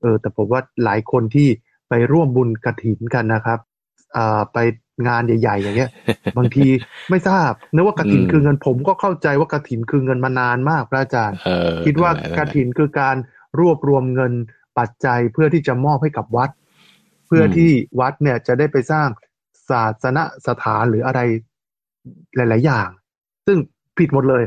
[0.00, 1.48] เออแต่ผมว่าหลายคนที่
[1.88, 3.58] ไปร่วมบุญกระถินกันนะครับ
[4.16, 4.58] อ่าไป
[5.08, 5.90] งานใหญ่ ๆ อย่างเงี้ย
[6.38, 6.66] บางที
[7.10, 13.16] ไม่ทราบนึกว่ากระถินคือเงินผมก็เข้าใจว่ากระถินคือเงินมานานมากพระอาจารย์เออคิดว่านั่นแหละกฐินคือการ
[13.60, 14.32] รวบรวมเงิน
[14.78, 16.50] ปัจจัยเพื่อที่จะมอบให้กับวัด
[17.26, 17.70] เพื่อที่
[18.00, 19.08] วัดเนี่ยจะได้ไปสร้าง
[19.70, 21.20] ศาสนสถานหรืออะไร
[22.36, 22.88] หลาย ๆ อย่าง
[23.46, 23.58] ซึ่ง
[23.98, 24.42] ผิดหมดเลย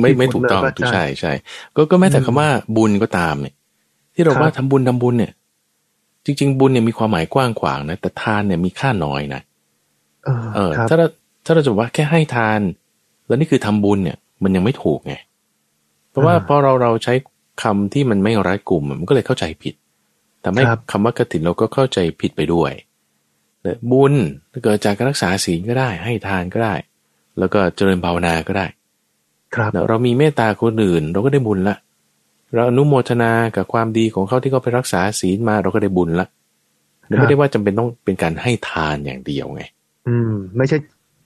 [0.00, 1.32] ไม่ผิดหไม่ถูกต้องเลยพระาจารย์ใช่ใช่
[1.76, 3.54] ก็ก็แม้แต่อืมคำว่าบุญก็ตามเนี่ย
[4.14, 5.32] ที่เราครับว่าทำบุญทำบุญเนี่ย
[6.24, 9.40] จริง ๆ บุญเนี่ยมีความหมายกว้างขวางนะแต่ทานเนี่ยมีค่าน้อยนะ
[10.24, 11.06] เออเออครับถ้าเรา
[11.44, 12.60] ถ้าเราจะบอกว่าแค่ให้ทาน
[13.26, 15.14] แล้วนี่คือทำบุญเนี่ย มันยังไม่ถูกไง
[16.10, 17.14] เพราะว่าพอเราเราใช้
[17.62, 19.74] คำที่มันไม่รัดกลุ่มมันก็เลยเข้าใจผิด
[20.44, 22.72] ทำให้ครับคำว่ากฐินเราก็เข้าใจผิดไปด้วย
[23.62, 24.14] แต่บุญ
[24.62, 26.74] เกิดจากการรักษาศีลก็ได้ ให้ทานก็ได้
[27.38, 28.66] แล้วก็เจริญภาวนาก็ได้
[29.54, 31.76] ครับเรามีเมตตาคนอื่น เราก็ได้บุญละ
[32.54, 36.26] เราอนุโมทนากับความดีของเขาที่เขาไปรักษาศีลมาเราก็ได้บุญละ
[37.18, 39.62] ไม่ได้ว่าจำเป็นต้องเป็นการให้ทานอย่างเดียวไง
[40.08, 40.76] อืม ไม่ใช่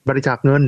[0.09, 0.63] บริจาคเงิน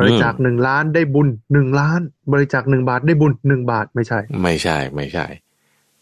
[0.00, 2.00] บริจาคหนึ่งล้านได้บุญหนึ่งล้าน
[2.32, 5.26] บริจาคหนึ่งบาทได้บุญหนึ่งบาทไม่ใช่ ไม่ใช่ไม่ใช่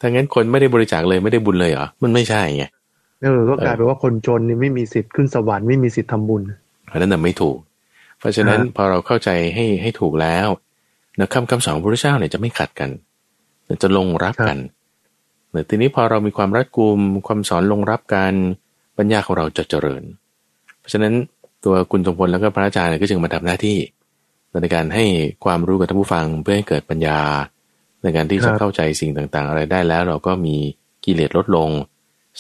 [0.01, 2.65] ถ้างั้นคนไม่ได้บริจาคเลยไม่ได้บุญเลยเหรอมันไม่ใช่ไง
[3.23, 6.43] เออก็กลายเป็นว่าคนจนนี่ไม่มีสิทธิ์ขึ้นสวรรค์ไม่มีสิทธิ์ทำบุญ
[6.91, 7.59] อันนั้นน่ะไม่ถูก
[8.19, 10.49] เพราะฉะนั้นฮะพอเราเข้าใจให้ให้ถูกแล้ว
[11.19, 12.91] นะคำคำสอนของพระพุทธเจ้าเนี่ยจะไม่ขัดกัน
[13.83, 14.59] จะลงรับกัน
[15.51, 18.33] แต่ทีนี้พอเรามีความรัดกุมความสอนลงรับกัน
[18.99, 20.03] ปัญญาของเราจะเจริญ
[20.79, 21.15] เพราะฉะนั้น
[21.65, 23.79] ตัวคุณทรงพลแล้วก็พระอาจารย์เนี่ยก็จึงมาทำหน้าที่
[24.63, 25.05] ในการให้
[25.45, 27.19] ความรู้กับท่านผู้ฟังเพื่อให้เกิดปัญญา
[28.03, 30.57] ในการที่จะครับเข้าใจสิ่งต่างๆ อะไรได้แล้ว เราก็มี
[31.05, 31.71] กิเลสลดลง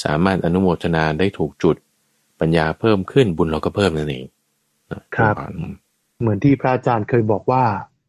[0.04, 1.76] สามารถอนุโมทนาได้ถูกจุด
[2.40, 4.24] ปัญญาเพิ่มขึ้นบุญเราก็เพิ่มนั่นเอง
[4.92, 5.72] นะครับอืม
[6.20, 7.64] เหมือนที่พระอาจารย์เคยบอกว่า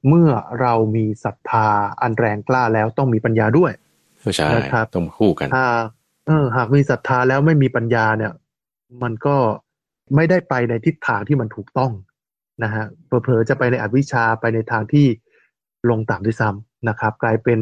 [0.07, 0.29] เมื่อ
[0.61, 1.67] เรามีศรัทธา
[2.01, 3.71] อันแรงกล้าแล้วต้องมีปัญญาด้วย
[4.35, 5.83] ใช่นะครับต้องคู่กันหาก
[6.27, 8.33] เออหากมีศรัทธาแล้วไม่มีปัญญาเนี่ย
[9.03, 9.35] มันก็
[10.15, 11.91] ไม่ได้ไปในทิศทางที่มันถูกต้อง
[12.63, 15.05] นะฮะเผลอๆจะไปในอวิชชาไปในทางที่
[15.89, 17.59] ลงต่ำด้วยซ้ำนะครับ กลายเป็น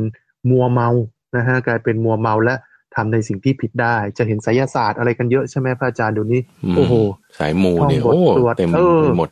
[0.50, 0.90] มัวเมา
[1.38, 2.56] นะฮะกลายเป็นมัวเมาและ
[2.96, 6.94] ทำในสิ่งที่ผิดได้ จะเห็นไสยศาสตร์อะไรกันเยอะใช่ไหมพระอาจารย์เดี๋ยวนี้อืมโอ้โห
[7.40, 9.30] สายมูเนี่ยท่องบทโอ้สวดเต็มเออไปหมด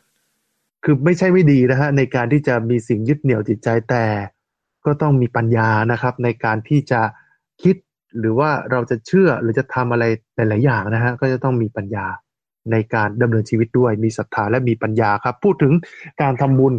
[0.88, 4.04] คือไม่ใช่ไม่ดีนะฮะในการที่จะมีสิ่งยึดเหนี่ยวจิตใจแต่
[4.86, 7.00] ก็ต้องมีปัญญานะครับ ในการที่จะ
[7.62, 7.76] คิด
[8.18, 10.04] หรือว่าเราจะเชื่อหรือจะทำอะไร
[10.36, 12.06] หลาย ๆ อย่างนะฮะก็จะต้องมีปัญญา
[12.72, 15.72] ในการดำเนินชีวิตด้วยมีศรัทธาและมีปัญญาครับ พูดถึง
[16.22, 16.74] การทำบุญ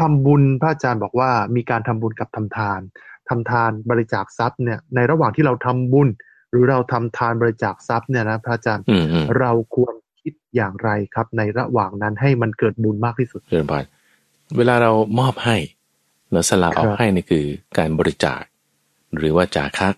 [0.00, 2.80] ทำบุญพระอาจารย์บอกว่ามีการทำบุญกับทำทาน
[3.28, 6.08] ทำทานบริจาคทรัพย์เนี่ยในระหว่างที่เราทำบุญ
[6.50, 13.84] หรือเราทำทานบริจาคทรัพย์เนี่ยนะพระอาจารย์อืมอืมเราควร คิดอย่างไรครับ ในระหว่างนั้นให้มันเกิดบุญมากที่สุดเจริญพร
[14.56, 15.56] เวลาเรามอบให้
[16.32, 17.44] เราสละออกครับให้นี่คือ
[17.78, 18.42] การบริจาค
[19.16, 19.88] หรือว่าจาคะ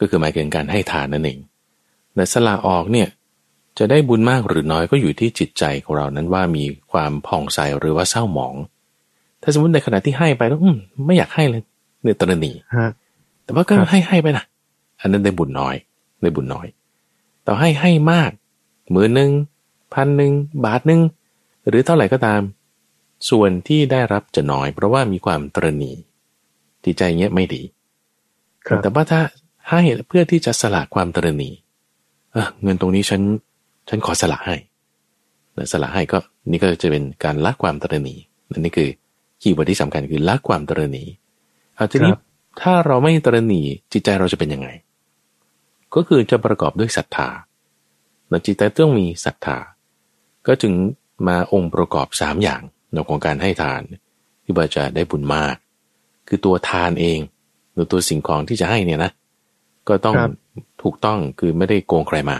[0.00, 1.38] ก็คือหมายถึงการให้ทานนั่นเอง
[2.14, 3.08] แต่สละออกเนี่ย
[3.78, 8.54] จะได้บุญมากหรือน้อยก็อยู่ที่จิตใจของเรานั้นว่ามีความผ่องใสหรือว่าเศร้าหมอง
[9.42, 11.62] ถ้าสมมติในขณะที่ให้ไปแล้วอืมไม่อยากให้เลย
[12.02, 12.90] เนี่ยตระหนีฮะ
[13.44, 14.44] แต่ว่าก็ครับให้ให้ไปนะ
[15.00, 15.74] อันนั้นได้บุญน้อย
[16.22, 16.66] ได้บุญน้อย
[17.46, 18.30] ต่อให้ให้มาก
[18.92, 19.30] หมื่นหนึ่ง
[19.94, 20.32] พันหนึ่ง
[20.64, 21.00] บาทหนึ่ง
[21.68, 22.42] หรือเท่าไหร่ก็ตาม
[23.30, 25.94] ส่วนที่ได้รับจะน้อย เพราะว่ามีความตระหนี่
[26.84, 27.62] จิตใจเงี้ยไม่ดี
[28.66, 29.20] ครับแต่ว่าถ้า
[29.70, 31.52] ให้เพื่อที่จะสละความตระหนี่
[32.32, 33.22] เออเงินตรงนี้ฉัน
[33.88, 34.56] ฉันขอสละให้
[35.54, 36.18] แล้วสละให้ก็
[36.50, 38.18] นี่ก็จะเป็นการละความตระหนี่
[38.50, 38.88] นั่นนี่คือ
[39.42, 41.06] keyword ที่สำคัญคือละความตระหนี่
[41.76, 42.20] เอาทีนี้ครับ
[42.60, 44.68] ถ้าเราไม่ตระหนี่จิตใจเราจะเป็นยังไง
[45.94, 47.28] ก็คือจะประกอบด้วยศรัทธา
[48.28, 49.58] แล้วจิตใจต้องมีศรัทธา
[50.46, 50.72] ก็จึง
[51.28, 53.82] มาองค์ประกอบสามอย่างในของการให้ทาน
[54.44, 55.56] ที่ว่าจะได้บุญมาก
[56.28, 57.18] คือตัวทานเอง
[57.72, 59.10] หรือตัวสิ่งของที่จะให้เนี่ยนะ
[59.88, 60.30] ก็ต้องครับ
[60.82, 62.38] ถูกต้องคือไม่ได้โกงใครมา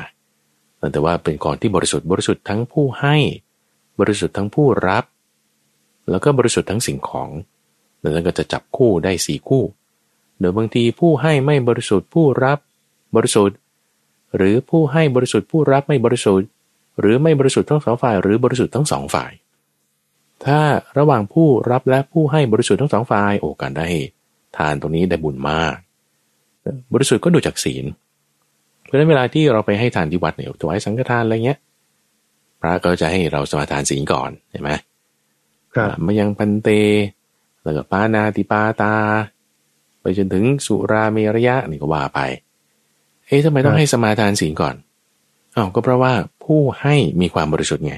[0.92, 3.16] แต่ว่าเป็นของที่บริสุทธิ์บริสุทธิ์ทั้งผู้ให้
[4.00, 5.04] บริสุทธิ์ทั้งผู้รับ
[6.10, 7.28] แล้วก็บริสุทธิ์ทั้งสิ่งของ
[8.02, 9.64] ดังนั้นก็จะจับคู่ได้สี่คู่
[10.38, 12.58] เดี๋ยวบางทีผู้ให้ไม่บริสุทธิ์ผู้รับ
[13.16, 13.56] บริสุทธิ์
[14.36, 16.46] หรือผู้ให้บริสุทธิ์ผู้รับไม่บริสุทธิ์
[16.98, 19.32] หรือไม่บริสุทธิ์ทั้งสองฝ่าย หรือบริสุทธิ์ทั้งสองฝ่าย
[20.46, 20.60] ถ้า
[20.98, 23.86] ระหว่างผู้รับและผู้ให้บริสุทธิ์ทั้งสองฝ่ายโอ้การได้
[24.56, 25.76] ทานตรงนี้ได้บุญมาก
[26.92, 27.84] บริสุทธิ์ก็ดูจากศีล
[28.84, 31.58] เพราะฉะนั้นเวลาที่เราไปให้ทานที่วัดเนี่ยถวายสังฆทานอะไรเงี้ย
[32.60, 34.70] พระก็จะให้เราสมาทานศีลก่อนเห็นไหม
[35.74, 36.68] ครับมายังพันเต
[37.62, 38.94] แล้วก็ปานาติปาตา
[40.00, 42.20] ไปจนถึงสุราเมรยะนี่ก็ว่าไป
[43.26, 44.74] เอ๊ะทำไมต้องให้สมาทานศีลก่อน
[45.60, 46.12] อ้าวก็เพราะว่า
[46.44, 47.94] ผู้ให้มีความบริสุทธิ์ไง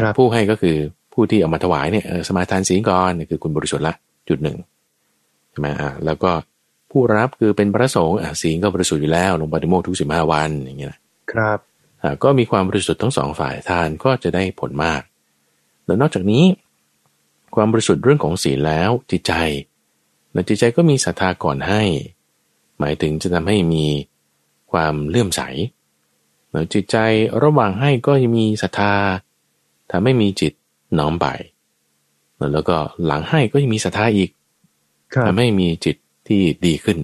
[0.00, 0.76] ครับผู้ให้ก็คือ
[1.12, 3.94] ผู้ที่เอามาถวายเนี่ยเออสมาทานศีลก่อนนี่คือคุณบริสุทธิ์ละ
[4.28, 4.56] จุดหนึ่ง
[5.50, 6.30] ใช่ไหมอ่าแล้วก็
[6.90, 10.98] ผู้รับคือเป็นพระสงฆ์อะศีลก็บริสุทธิ์อยู่แล้วลงปฏิโมกข์ทุกสิบห้าวันอย่างเงี้ยนะ
[11.32, 11.58] ครับ
[12.02, 15.02] อ่าก็มีความบริสุทธิ์ทั้งสองฝ่ายทานก็จะได้ผลมาก
[15.86, 16.44] แล้วนอกจากนี้
[17.54, 19.32] ความบริสุทธิ์เรื่องของศีลแล้วจิตใจ
[20.32, 21.82] แล้วจิตใจก็มีศรัทธาก่อนให้
[22.78, 23.86] หมายถึงจะทำให้มี
[24.72, 25.77] ความเลื่อมใสแล้ว
[26.74, 26.96] จิตใจ
[27.42, 28.92] ระหว่างให้ก็ยังมีศรัทธา
[29.90, 30.52] ทำให้มีจิต
[30.98, 31.26] น้อมไป
[32.52, 34.30] แล้วก็หลังให้ก็ยังมีศรัทธาอีก
[35.14, 35.96] ครับทำให้มีจิต
[36.28, 36.98] ที่ดีขึ้น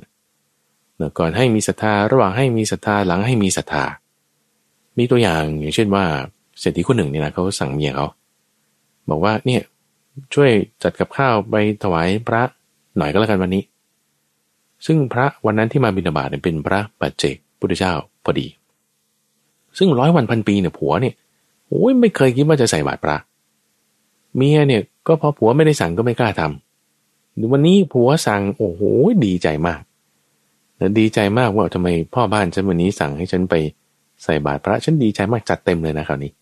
[0.98, 3.85] แล้วก่อนให้มีศรัทธาระหว่างให้มีศรัทธาหลังให้มีศรัทธา
[4.98, 6.04] มีตัวอย่างอย่างเช่นว่า
[6.61, 8.07] เศรษฐีคนหนึ่งเนี่ยนะเขาสั่งเมียเขา
[9.11, 9.62] บอกว่าเนี่ย
[10.35, 10.50] ช่วย
[10.83, 12.42] จัดกับข้าวไปถวายพระ
[12.96, 13.62] หน่อยก็แล้วกันวันนี้
[14.87, 17.92] ซึ่งพระวันนั้นที่มาบิณฑบาตเนี่ยเป็นพระปัจเจกพุทธเจ้า
[18.24, 18.46] พอดี
[19.79, 21.15] ซึ่งร้อยวันพันปีเนี่ยผัวเนี่ย
[21.69, 23.17] โอ้ยไม่เคยคิดว่าจะใส่บาตรพระ
[24.37, 28.81] เมียเนี่ยก็พอผัวไม่ได้สั่งก็ไม่กล้าทำวันนี้ผัวสั่งโอ้โห
[29.25, 29.81] ดีใจมาก
[30.79, 33.55] แล้วดีใจมากว่าทำไมพ่อบ้านฉันวันนี้สั่งให้ฉันไป
[34.25, 36.33] ใส่บาตรพระฉันดีใจมากจัดเต็มเลยนะคราวนี้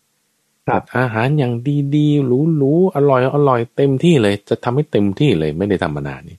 [0.67, 1.53] ครับจัดอาหารอย่าง
[1.95, 6.37] ดีๆหรูๆอร่อยอร่อยเต็มที่เลย จะทำให้เต็มที่เลยไม่ได้ทำมานานนี่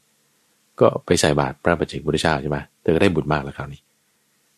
[0.80, 3.80] ก็ไปใส่บาตรพระปัจเจกพุทธเจ้าใช่ไหมเธอก็ได้บุญมากแล้วคราวนี้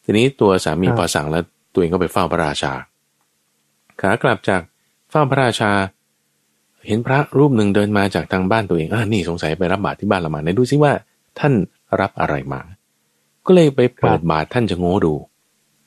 [0.04, 1.42] ทีนี้ตัวสามีครับพอสั่งแล้ว
[1.76, 2.72] ตัวเองก็ไปเฝ้าพระราชา
[4.00, 4.62] ขากลับจาก
[5.10, 5.70] เฝ้าพระราชา
[6.86, 10.92] เห็นพระรูปหนึ่งเดินมาจากทางบ้านตัวเองอ่านี่สงสัยไปรับบาตรที่บ้านเรามาไหนดูซิว่า
[11.38, 11.52] ท่าน
[12.00, 12.60] รับอะไรมา
[13.46, 15.14] ก็เลยไปเปิดบาตรท่านจะโง่ดู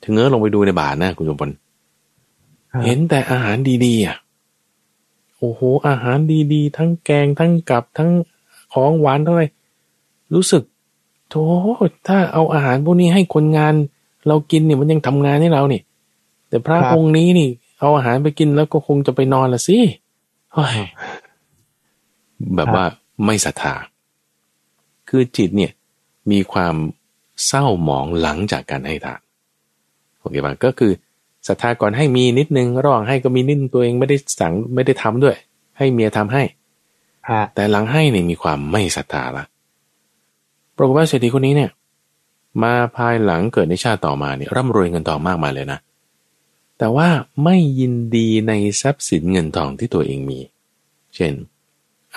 [0.02, 1.50] ถึงเงื้อลงไปดูในบาตรนะคุณสมพล
[2.70, 4.16] ครับเห็นแต่อาหารดีๆอะ
[5.38, 6.18] โอ้โห อาหาร
[6.54, 8.10] ดีๆ ทั้งแกงทั้งกับทั้ง
[8.74, 9.44] ของหวานทั้งอะไร
[10.34, 10.62] รู้สึก
[11.30, 11.42] โธ่
[12.08, 13.74] ถ้าเอาอาหารพวกนี้ให้คนงาน
[14.28, 15.82] เรากินเนี่ยมันยังทำงานให้เราเนี่ย
[16.48, 19.78] แต่พระครับองค์นี้นี่ เอาอาหารไปกินแล้วก็คงจะไปนอนละสิ
[20.52, 20.78] เฮ้ย
[22.54, 22.84] แบบว่า
[23.24, 23.74] ไม่ศรัทธา
[25.08, 25.72] คือจิตเนี่ย
[26.30, 26.74] มีความ
[27.46, 29.20] เศร้าหมองหลังจากการให้ทาน
[30.18, 30.92] โอเคป่ะก็คือ
[31.48, 35.36] ศรัทธาก่อนให้มีนิดนึงระหว่างให้ก็มีนิดนึงตัวเองไม่ได้สั่งไม่ได้ทำด้วย
[35.78, 36.42] ให้เมียทำให้
[37.30, 39.44] ฮะแต่หลังให้เนี่ยมีความไม่ศรัทธาละ
[40.76, 41.70] ปรากฏว่าเศรษฐีคนนี้เนี่ย
[42.62, 45.78] มาภายหลังเกิดในชาติต่อมาเนี่ยร่ำรวยเงินทองมากมายเลยนะ
[46.78, 47.08] แต่ว่า
[47.44, 50.38] ไม่ยินดีในทรัพย์สินเงินทองที่ตัวเองมี
[51.14, 51.32] เช่น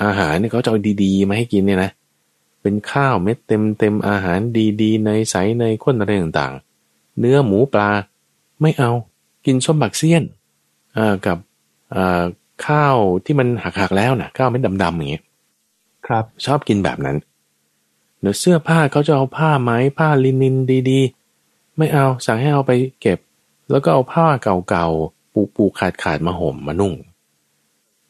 [0.04, 1.92] อาหารเนี่ยเขาจะเอาดีๆมาให้กินเนี่ยนะ
[2.62, 4.40] เป็นข้าวเม็ดเต็มเต็มๆอาหาร
[4.82, 7.90] ดีๆ ในใสในข้นอะไรต่างๆ เนื้อหมูปลา
[8.62, 8.92] ไม่เอา
[9.46, 10.24] กินส้มบักเซียน
[10.98, 11.38] อ่ากับ
[11.96, 12.24] อ่า
[12.68, 15.24] ข้าวที่มันหักๆแล้วนะข้าวเม็ดดำๆอย่างเงี้ย
[16.08, 17.18] ครับชอบกินแบบนั้น
[18.24, 20.56] เดี๋ยวเสื้อผ้าเขาจะเอาผ้าไหมผ้าลินิน
[20.90, 23.20] ดีๆ ไม่เอาสั่งให้เอาไปเก็บ
[23.70, 26.94] แล้วก็เอาผ้าเก่าๆ ปูๆขาดๆมาห่มมานุ่ง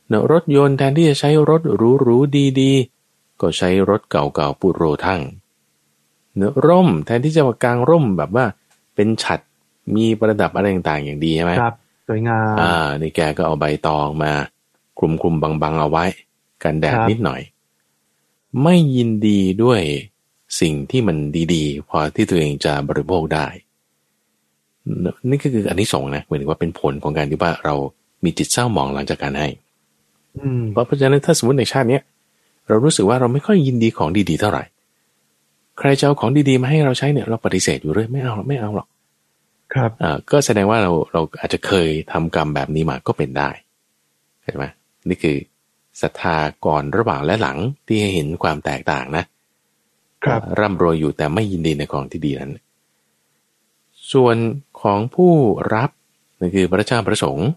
[0.07, 1.61] เนอะรถยนต์แทนที่จะใช้รถ
[2.03, 5.21] หรูๆดีๆ ก็ใช้รถเก่าๆปูโรทั้ง
[6.35, 8.45] เนอะร่มแทนที่จะมากางร่มแบบว่า
[8.95, 9.39] เป็นฉัด
[9.95, 11.75] มีประดับอะไรต่างๆอย่างดีใช่ไหมครับ
[12.07, 14.31] สวยงามอ่านี่แกก็เอาใบตองมา
[14.97, 16.05] คลุมคลุมๆบังๆเอาไว้
[16.63, 17.41] กันแดดครับนิดหน่อย
[18.61, 19.81] ไม่ยินดีด้วย
[20.61, 21.17] สิ่งที่มัน
[21.53, 23.47] ดีๆ พอที่ตัวเองจะบริโภคได้
[25.29, 27.75] นี่ก็คืออันที่สงส์นะหมายถึงว่าเป็นผลของการที่ว่าเรา
[28.23, 29.47] มีจิตเศร้าหมองหลังจากการให้
[30.37, 32.03] อืมเพราะฉะนั้นถ้าสมมติในชาติเนี้ย
[32.67, 34.63] เรารู้สึกว่าเราไม่ค่อยยินดีของดีๆเท่าไหร่
[35.79, 38.87] ใครจะเอาของดีๆมาให้เราใช้เนี่ยเราปฏิเสธอยู่เรื่อยไม่เอาหรอกไม่เอาหรอก
[39.73, 43.49] ครับอ่าก็แสดงว่าเราเราอาจจะเคยทำกรรมแบบนี้มาก็เป็นได้
[44.43, 44.65] เห็นไหม
[45.09, 45.35] นี่คือ
[46.01, 49.23] ศรัทธาก่อนระหว่างและหลังที่ให้เห็นความแตกต่างนะ
[50.23, 52.51] ครับร่ำรวยอยู่แต่ไม่ยินดีในของที่ดีนั้น
[54.13, 54.37] ส่วน
[54.81, 55.33] ของผู้
[55.73, 55.89] รับ
[56.39, 57.47] นั่นคือพระเจ้าประสงค์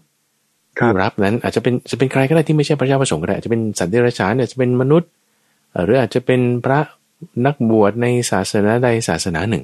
[0.79, 5.09] ครัผู้บรับนั้นอาจจะเป็นจะเป็นใครก็ได้ที่ไม่ใช่พระเจ้าประสงค์ก็ได้อาจจะเป็นสัตว์เดรัจฉานอาจจะเป็นมนุษย์
[5.71, 6.79] เอ่อหรืออาจจะเป็นพระ
[7.45, 9.63] นักบวชในศาสนาใดศาสนาหนึ่ง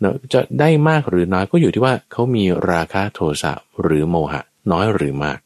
[0.00, 4.40] เนอะจะได้มากหรือน้อยก็อยู่ที่ว่าเขามีราคะโทสะหรือโมหะ
[4.72, 5.45] น้อยหรือมากฮะเ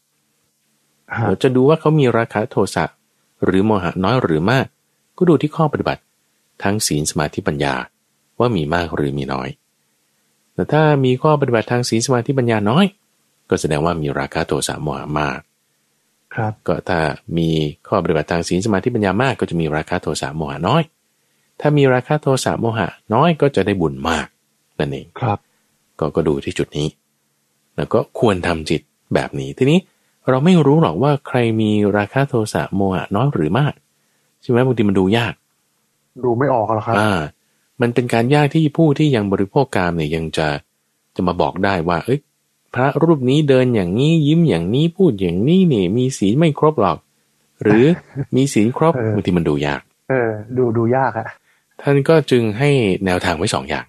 [1.41, 2.85] จะดูว่าเขามีราคะโทสะ
[3.43, 4.65] หรือโมหะน้อยหรือมาก
[5.17, 6.01] ก็ดูที่ข้อปฏิบัติ
[6.63, 7.73] ทั้งศีลสมาธิปัญญา
[8.39, 9.49] ว่ามีมากหรือมีน้อย
[10.53, 12.85] แต่ถ้ามีข้อปฏิบัติทางศีลสมาธิปัญญาน้อย
[13.49, 15.39] ก็แสดงว่ามีราคะโทสะโมหะมาก
[16.33, 16.99] ครับก็ถ้า
[17.37, 17.49] มี
[17.87, 20.83] ข้อปฏิบัติทางศีลสมาธิปัญญามาก ก็จะมีราคะโทสะโมหะน้อย
[21.59, 24.27] ถ้ามีราคะโทสะโมหะน้อยก็จะได้บุญมาก
[24.79, 25.39] นั่นเองครับ
[25.99, 26.87] ก็ก็ดูที่จุดนี้
[27.75, 28.81] แล้วก็ควรทำจิต
[29.13, 29.79] แบบนี้ทีนี้
[30.29, 33.73] เราไม่รู้หรอกว่าใครมีราคะโทสะโมหะน้อยหรือมาก
[34.41, 35.33] ใช่ไหมบางทีมันดูยาก
[36.23, 37.19] ดูไม่ออกหรอกครับอ่า
[37.81, 40.47] มันเป็นการยากที่ผู้ที่ยังบริโภคกามเนี่ยยังจะ
[41.15, 42.19] จะมาบอกได้ว่า เอ้ย
[42.73, 46.97] พระรูปนี้เดินอย่างนี้ยิ้มอย่างนี้พูดอย่างนี้นี่ มีศีลไม่ครบหรอก
[47.63, 47.85] หรือ
[48.35, 51.27] มีศีลครบเออบางทีมันดูยาก เออ ดูดูยากอะ
[51.81, 52.69] ท่านก็จึงให้
[53.05, 53.85] แนวทางไว้สองอย่าง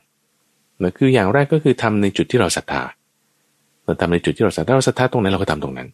[0.82, 2.82] นะคืออย่างแรกก็คือทำในจุดที่เราศรัทธา
[3.84, 5.88] เราทำในจุดที่เราศรัทธาเราศรัทธาตรงไหนเราก็ทำตรงนั้น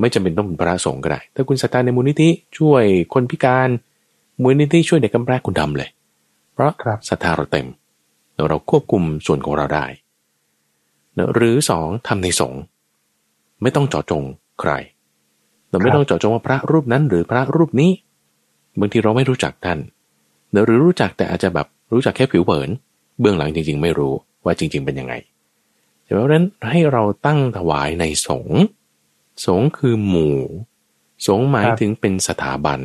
[0.00, 2.28] ไม่จำเป็นต้องเป็นพระสงฆ์ก็ได้ ถ้าคุณศรัทธาในมูลนิธิ
[2.58, 3.68] ช่วยคนพิการ
[4.42, 5.88] มูลนิธิช่วยเด็กกำพร้าคุณทำเลย
[6.54, 7.66] เพราะครับศรัทธาเราเต็ม
[8.34, 9.86] แล้วเราควบคุมส่วนของเราได้
[11.16, 12.60] นะหรือสองทำในสงฆ์
[13.62, 14.22] ไม่ต้องเจาะจง
[14.60, 14.72] ใคร
[15.70, 17.90] เราไม่ต้องเจาะจงว่าพระรูปนั้นหรือพระรูปนี้
[18.80, 19.78] บางทีเราไม่รู้จักท่าน
[20.50, 22.68] เนอะหรือรู้จักแต่อาจจะแบบรู้จักแค่ผิวเผิน
[23.20, 24.12] เบื้องหลังจริง ๆ ไม่รู้
[24.44, 25.14] ว่าจริง ๆ เป็นยังไง
[26.02, 28.60] แต่เพราะฉะนั้นให้เราตั้งถวายในสงฆ์
[29.46, 30.38] สงฆ์คือหมู่
[31.26, 32.80] สงฆ์หมายครับถึงเป็นสถาบัน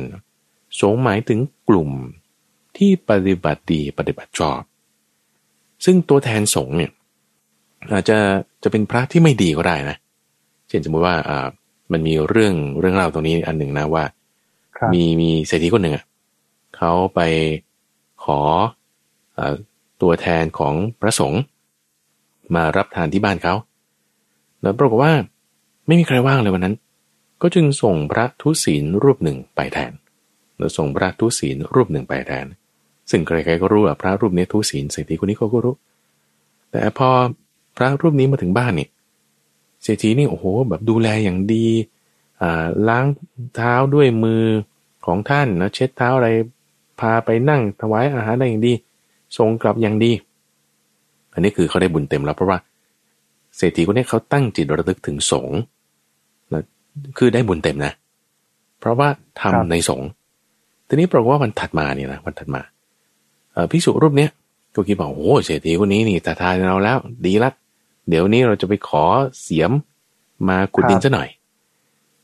[0.80, 1.90] สงฆ์หมายถึงกลุ่ม
[2.76, 4.60] ที่ปฏิบัติดีปฏิบัติชอบ
[5.84, 6.90] ซึ่งตัวแทนสงฆ์เนี่ย
[7.92, 8.18] อาจจะ
[8.62, 9.96] จะเป็นพระที่ไม่ดีก็ได้นะ
[10.68, 11.48] เช่นสมมติว่าอ่า
[11.92, 14.04] มันมีเรื่องเรื่องเล่าตรงนี้อันหนึ่งนะว่า
[14.76, 16.04] ครับมีมีเศรษฐีคนหนึ่งอะ
[16.76, 17.20] เขาไป
[18.24, 18.40] ขอ
[19.34, 19.56] เออ
[20.02, 21.40] ตัวแทนของพระสงฆ์
[22.54, 23.54] มารับทานที่บ้านเขา
[24.62, 25.12] แล้วปรากฏว่า
[25.90, 26.76] ไม่มีใครว่างเลยวันนั้น
[27.42, 29.92] ก็จึงส่งพระทุศีลรูปหนึ่งไปแทน
[30.58, 32.46] แล้วส่งพระทุศีลรูปหนึ่งไปแทน
[33.10, 35.74] ซึ่งใครๆก็รู้ว่าพระรูปนี้ทุศีลเศรษฐีคนนี้เขาก็รู้
[36.70, 37.08] แต่พอ
[37.76, 38.88] พระรูปนี้มาถึงบ้านนี่
[39.82, 41.66] เศรษฐีนี่โอ้โหแบบดูแลอย่างดี
[42.42, 43.06] อ่าล้าง
[43.54, 44.44] เท้าด้วยมือ
[45.06, 46.28] ของท่านนะเช็ดเท้าอะไร
[47.00, 48.72] พาไปนั่งถวายอาหารอะได้อย่างดี
[49.36, 50.12] ส่งกลับอย่างดี
[51.32, 52.58] อันนี้คือเขาได้บุญเต็มแล้วเพราะว่า
[53.56, 55.58] เศรษฐีคนนี้เขาตั้งจิตระลึกถึงสงฆ์
[57.18, 57.92] คือได้บุญเต็มนะ
[58.80, 59.08] เพราะว่า
[59.40, 60.08] ทำครับในสงฆ์
[60.88, 62.60] ทีนี้ปรากฏว่าวันถัดมาเนี่ยนะวันถัดมา
[63.52, 64.30] เอ่อภิกษุรูปเนี้ย
[64.74, 67.50] ก็คิดว่าโอ้โหเศรษฐีคนนี้นี่ตาทานเราแล้ว ดีละ
[68.08, 69.04] เดี๋ยวนี้เราจะไปขอ
[69.42, 69.72] เสียม
[70.48, 71.28] มาขุดดินซะหน่อย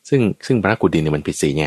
[0.08, 1.66] ซึ่งซึ่งพระขุดดินเนี่ยมันผิดศีลไง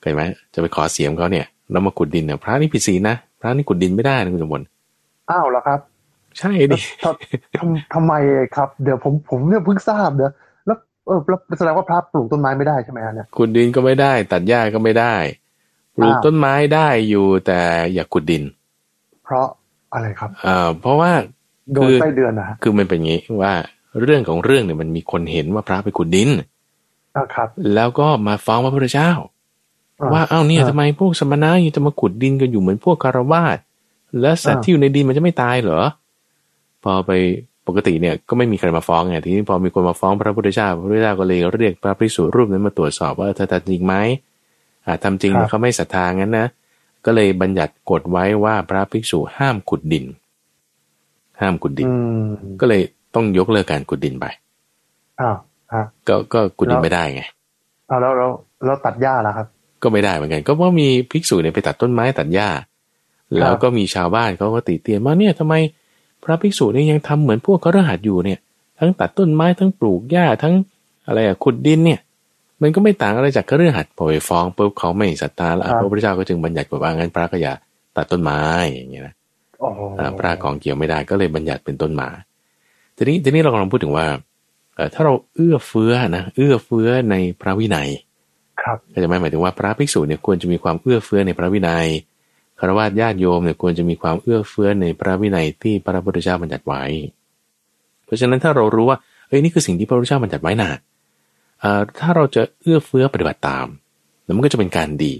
[0.00, 0.22] เข้าใจไหม
[0.54, 4.66] จะไปขอเสียมเขาเนี่ยเรามาขุดดินเนี่ยพระนี่ผิดศีลนะพระนี่ขุดดินไม่ได้นะคุณสมบัติ
[5.30, 5.80] อ้าวแล้วครับ
[6.38, 8.12] ใช่ดิทำทำทำไม
[8.56, 15.14] ครับ เดี๋ยวผมผมเนี่ยเพิ่งทราบเนอะแล้วเออแล้วแสดงว่าพระปลูกต้นไม้ไม่ได้ใช่ไหมฮะเนี่ยขุดดินก็ไม่ได้ ตัดหญ้าก็ไม่ได้
[15.96, 17.60] ปลูกอ้าวต้นไม้ได้อยู่แต่
[17.92, 18.42] อย่าขุดดิน
[19.24, 19.46] เพราะ
[19.94, 21.12] อะไรครับเอ่อเพราะว่า
[21.74, 23.52] โดนไส้เดือนนะฮะคือมันเป็นอย่างนี้ว่า
[24.02, 26.28] เรื่องของเรื่องเนี่ยมันมีคนเห็นว่าพระไปขุดดิน
[27.16, 29.10] อ่าครับ แล้วก็มาฟ้องพระพุทธเจ้า
[30.00, 33.58] อ่ว่าเอ้าเนี่ยอ่าทำไมพวกสมณะยังจะมาขุดดินกันอยู่เหมือนพวกคารวาส
[34.20, 35.80] แล้วสัตว์อ่าที่อยู่ในดินมันจะไม่ตายเหรอ
[36.82, 37.12] พอไปป
[37.76, 43.94] กติเนี่ยก็ไม่มีใครมาฟ้องไงทีนี้พอมีคนมาฟ้องพระพุทธเจ้าพระพุทธเจ้าก็เลยเรียกพระภิกษุรูปนั้นมาตรวจสอบว่าเธอทำจริงไหม
[44.86, 46.46] อ่าทำจริงเนี่ยเขาไม่ศรัทธางั้นนะ
[47.04, 50.04] ก็เลยบัญญัติกฎไว้ว่าพระภิกษุห้ามขุดดิน
[51.40, 52.26] ห้ามขุดดินอืม
[52.60, 52.82] ก็เลย
[53.14, 54.26] ต้องยกเลิกการขุดดินไป
[55.20, 55.36] อ้าว
[55.74, 57.22] ฮะก็ก็ขุดดินแล้วไม่ได้ไง
[57.90, 58.30] อ้าวแล้วแล้ว
[58.64, 59.46] แล้วตัดหญ้าล่ะครับ
[59.82, 62.48] ก็ไม่ได้เหมือนกัน ก็เพราะมีภิกษุเนี่ยไปตัดต้นไม้ตัดหญ้า
[63.38, 65.54] แล้วก็มีชาวบ้านเขาก็ติเตียนว่าเนี่ยทำไม
[66.24, 68.38] พระภิกษุเนี่ยยังทำเหมือนพวกเขาเรหัดอยู่เนี่ย
[68.78, 70.54] ทั้งตัดต้นไม้ทั้งปลูกหญ้าทั้ง
[71.06, 72.00] อะไรอะขุดดินเนี่ย
[72.62, 77.52] มันก็ไม่ต่างอะไรจากเครือหัดพอไปฟ้องปุ๊บเขาไม่ศรัทธาแล้วครับพระพุทธเจ้าก็จึงบัญญัติว่างั้นพระก็อย่า
[77.96, 78.40] ตัดต้นไม้
[78.74, 79.14] อย่างเงี้ยนะ
[79.60, 82.08] โอ้โหอ่าพระของเกี่ยวไม่ได้ก็เลยบัญญัติเป็นต้นไม้
[82.96, 84.06] ทีนี้ทีนี้เรากำลังพูดถึงว่า
[84.76, 87.88] เอ่อถ้าเราเอื้อเฟื้อนะเอื้อเฟื้อในพระวินัย
[88.62, 91.86] ครับก็จะหมายหมายถึงว่าพระภิกษุเนี่ยควรจะมีความเอื้อเฟื้อในพระวินัย
[92.60, 96.82] คารวะญาติโยมเนี่ยควรจะมีความเอื้อเฟื้อในพระวินัยที่พระพุทธเจ้าบัญญัติไว้
[98.04, 100.70] เพราะฉะนั้นถ้าเรารู้ว่าเอ้ยนี่คือสิ่งที่พระพุทธเจ้าบัญญัติไว้นะ
[101.60, 103.66] เอ่อถ้าเราจะเอื้อเฟื้อปฏิบัติตาม
[104.24, 105.14] แล้วมันก็จะเป็นการดี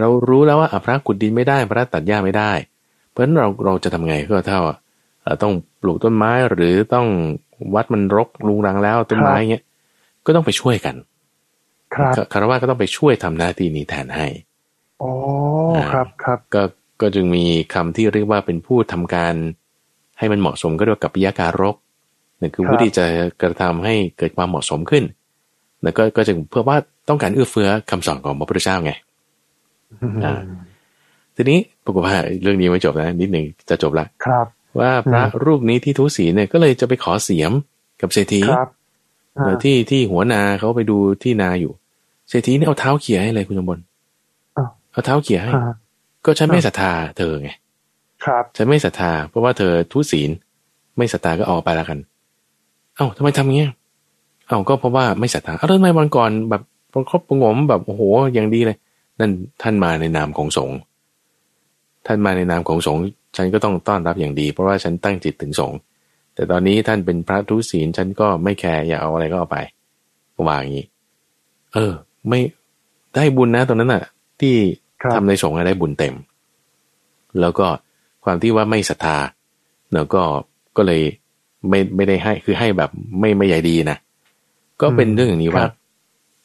[0.00, 2.52] เรารู้แล้วว่าอะพระขุดดินไม่ได้ พระตัดหญ้าไม่ได้
[3.10, 4.60] เพราะฉะนั้นเราเราจะทำไงก็เท่า
[5.22, 7.06] เอ่อต้องปลูกต้นไม้หรือต้อง
[7.74, 9.64] วัดมันรกลุงรังแล้วต้นไม้เงี้ย
[10.26, 10.94] ก็ต้องไปช่วยกัน
[11.94, 14.26] ครับคารวะก็ต้องไปช่วยทำหน้าที่นี้แทนให้
[15.02, 15.12] อ๋อ
[15.90, 16.62] ครับครับก็
[17.00, 19.34] ก็จึงมีคำที่เรียกว่าเป็นผู้ทำการ
[20.18, 21.76] ให้มันเหมาะสมก็เรียกว่ากัปปิยาการก
[22.40, 23.04] นั่นคือครับผู้ที่จะ
[23.42, 25.04] กระทำให้เกิดความเหมาะสมขึ้น
[25.82, 26.76] แล้วก็ก็จึงเพื่อว่า
[27.08, 28.92] ต้องการเอื้อเฟื้อคำสอนของพระพุทธเจ้าไง
[30.24, 30.34] อ่า
[31.36, 34.46] ทีนี้ปรากฏว่าเรื่องนี้ไม่จบนะนิดหนึ่งจะจบละครับ
[34.80, 37.52] ว่าพระอืมรูปนี้ที่ทุศีลเนี่ยก็เลยจะไปขอเสียม
[38.00, 38.70] กับเศรษฐีครับ
[39.34, 41.72] เออที่ที่หัวนาเขาไปดูที่นาอยู่
[42.28, 43.91] เศรษฐีเนี่ยเอาเท้าเขี่ยให้เลยคุณสมบัติอ้าว
[44.92, 45.72] เอาเท้าเขี่ยให้อ่า
[46.24, 47.50] ก็ฉันไม่ศรัทธาเธอไง
[48.24, 50.30] ครับ ฉันไม่ศรัทธา เพราะว่าเธอทุศีล
[50.96, 51.98] ไม่ศรัทธาก็ออกไปแล้วกัน
[52.96, 53.70] เอ้าทำไมทำอย่างเงี้ย
[54.48, 58.02] เอ้าก็เพราะว่าไม่ศรัทธา เอ้าทำไมวันก่อนแบบประคบประหงมแบบโอ้โห
[58.34, 58.76] อย่างดีเลย
[59.20, 59.30] นั่น
[59.62, 60.76] ท่านมาในนามของสงฆ์
[62.06, 63.02] ท่านมาในนามของสงฆ์
[63.36, 65.78] ฉันก็ต้องต้อนรับอย่างดี เพราะว่าฉันตั้งจิตถึงสงฆ์
[66.34, 69.58] แต่ตอนนี้ท่านเป็นพระทุศีล ฉันก็ไม่แคร์อยากเอาอะไรก็เอาไป
[70.46, 70.86] ว่าอย่างนี้
[71.74, 71.92] เออ
[72.28, 72.40] ไม่
[73.14, 74.02] ได้บุญนะตรงนั้นน่ะ
[74.40, 74.81] ที่ครับ
[75.14, 76.14] ทำในสงฆ์อะได้บุญเต็ม
[77.40, 77.66] แล้วก็
[78.24, 79.16] ความที่ว่าไม่ศรัทธา
[79.94, 80.22] แล้วก็
[80.76, 81.02] ก็เลย
[81.68, 83.98] ไม่ไม่ได้ให้คือให้แบบไม่ไม่ใหญ่ดีนะ
[84.80, 85.72] ก็เป็นเรื่องอย่างนี้ว่าครับ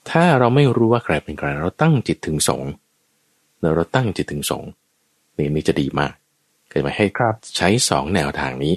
[0.10, 2.70] ถ้าเราไม่รู้ว่าใครเป็นใครเราตั้งจิตถึงสงฆ์
[3.60, 4.70] เราเราตั้งจิตถึงสงฆ์
[5.38, 6.14] นี่นี่จะดีมาก
[6.70, 8.74] เกิดมาให้ครับใช้สองแนวทางนี้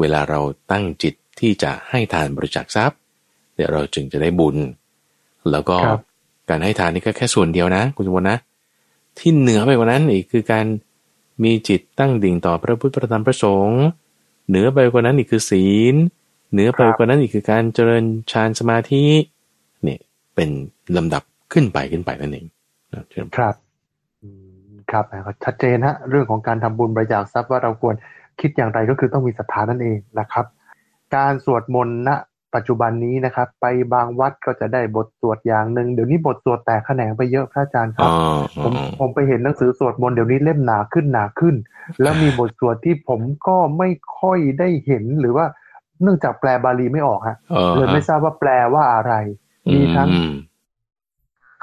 [0.00, 0.40] เวลาเรา
[0.72, 2.98] ตั้งจิตที่จะให้ทานบริจาคทรัพย์
[3.56, 4.56] เดี๋ยวเราจึงจะได้บุญ
[5.50, 6.00] แล้วก็ครับ
[6.50, 8.38] การให้ทานนี่ก็แค่ส่วนเดียวนะ คุณสมบัตินะ
[9.20, 10.66] ที่เหนือไปกว่านั้นอีกคือการ
[11.42, 13.82] มีจิตตั้งดิ่งต่อพระพุทธพระธรรมพระสงฆ์
[14.48, 15.94] เหนือไปกว่านั้นอีกคือศีล
[16.52, 19.04] เหนือไปกว่านั้นอีกคือการเจริญฌานสมาธิ
[19.82, 20.00] เนี่ย
[20.34, 20.50] เป็น
[20.96, 22.46] ลำดับขึ้นไปขึ้นไปนั่นเอง
[22.92, 23.54] นะครับครับ
[24.90, 25.04] ครับ
[25.44, 27.94] ชัดเจนฮะเรื่องของการทำบุญบริจาคทรัพย์ว่าเราควร
[28.40, 30.46] คิดอย่างไรก็คือต้องมีศรัทธานั่นเองนะครับ
[31.16, 32.10] การสวดมนต์ณ
[32.54, 38.14] ปัจจุบันนี้นะครับ ไปบางวัดก็จะได้บทสวดอย่างหนึ่งเดี๋ยวนี้บทสวดแตกแขนงไปเยอะพระอาจารย์ครัอ๋บอ
[38.62, 41.54] ผมอ๋อผมไปเห็นหนังสือสวดมนต์เดี๋ยวนี้เล่มหนาขึ้นหนาขึ้น
[42.02, 45.46] แล้วมีบทสวดที่ผมก็ไม่ค่อยได้เห็นหรือว่า
[46.02, 49.12] เนื่องจากแปลบาลีไม่ออกฮะอ๋อเลยไม่ทราบว่าแปลว่าอะไร
[49.74, 50.32] มีทั้งอืม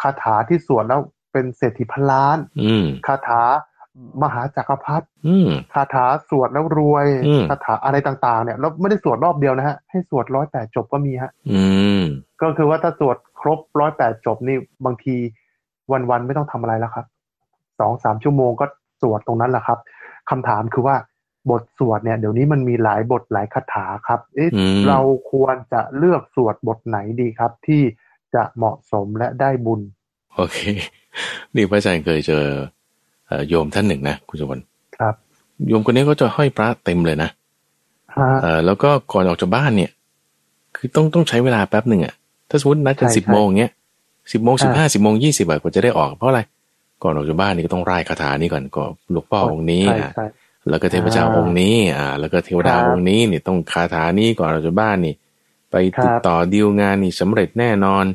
[0.02, 3.42] คาถาที่สวดแล้วเป็นเศรษฐีพันล้านอืมคาถา
[4.24, 11.64] มหาจักรพรรดิอืมคาถาสวดแล้วรวยอืมคาถาอะไรต่างๆ เนี่ยแล้วไม่ได้สวดรอบเดียวนะฮะ ให้สวดร้อยแปดจบก็มีฮะอื
[12.00, 12.02] ม
[12.42, 15.16] ก็คือว่าถ้าสวดครบร้อยแปดจบนี่บางที
[15.92, 17.06] วันๆไม่ต้องทำอะไรแล้วครับ
[17.80, 18.66] สองสามชั่วโมงก็
[19.02, 19.80] สวดตรงนั้นแหละครับ
[20.30, 20.96] คำถามคือว่า
[21.52, 25.00] บทสวดเนี่ยเดี๋ยวนี้มันมีหลายบทหลายคาถาครับ เอ๊ะอืมเรา
[25.32, 27.82] ควรจะเลือกสวดบทไหนดีครับ ที่
[28.36, 29.82] จะเหมาะสมและได้บุญ
[30.36, 30.60] โอเค
[31.56, 32.60] นี่พระอาจารย์เคยเจอเอ่อ
[33.50, 34.64] โยมท่านหนึ่งนะคุณสมบัติ
[34.98, 35.14] ครับ
[35.68, 37.30] โยมคนนี้ก็จะห้อยพระเต็มเลยนะ
[38.16, 39.92] ฮะเออแล้วก็ก่อนออกจากบ้านเนี่ย
[40.76, 42.14] คือต้องต้องใช้เวลาแป๊บหนึ่งอะ
[42.50, 43.72] ถ้าสมมตินัดกันใช่สิบใช่โมงเงี้ย
[44.32, 46.42] สิบโมงสิบห้าอ่าสิบโมงยี่สิบกว่าจะได้ออกเพราะอะไร
[47.04, 50.26] ก่อนออกจากบ้านนี่ก็ต้องไล่คาถานี่ก่อนก็หลวงพ่อองค์นี้ใช่อะใช่
[50.70, 55.14] แล้วก็เทพเจ้าอ่าองค์นี้อ่าแล้วก็เทวดาครับองค์นี้นี่ต้องคาถานี้ก่อนออกจากบ้านนี่
[55.72, 58.06] ไปครับติดต่อดีลงานนี่สำเร็จแน่นอน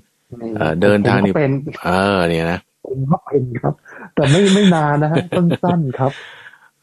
[0.56, 1.52] เอ่อเดินทางนี่ผมก็เป็น
[1.84, 3.74] เออเนี่ยนะผมก็เป็นครับ
[4.14, 6.12] แต่ไม่ไม่นานนะฮะสั้นๆครับ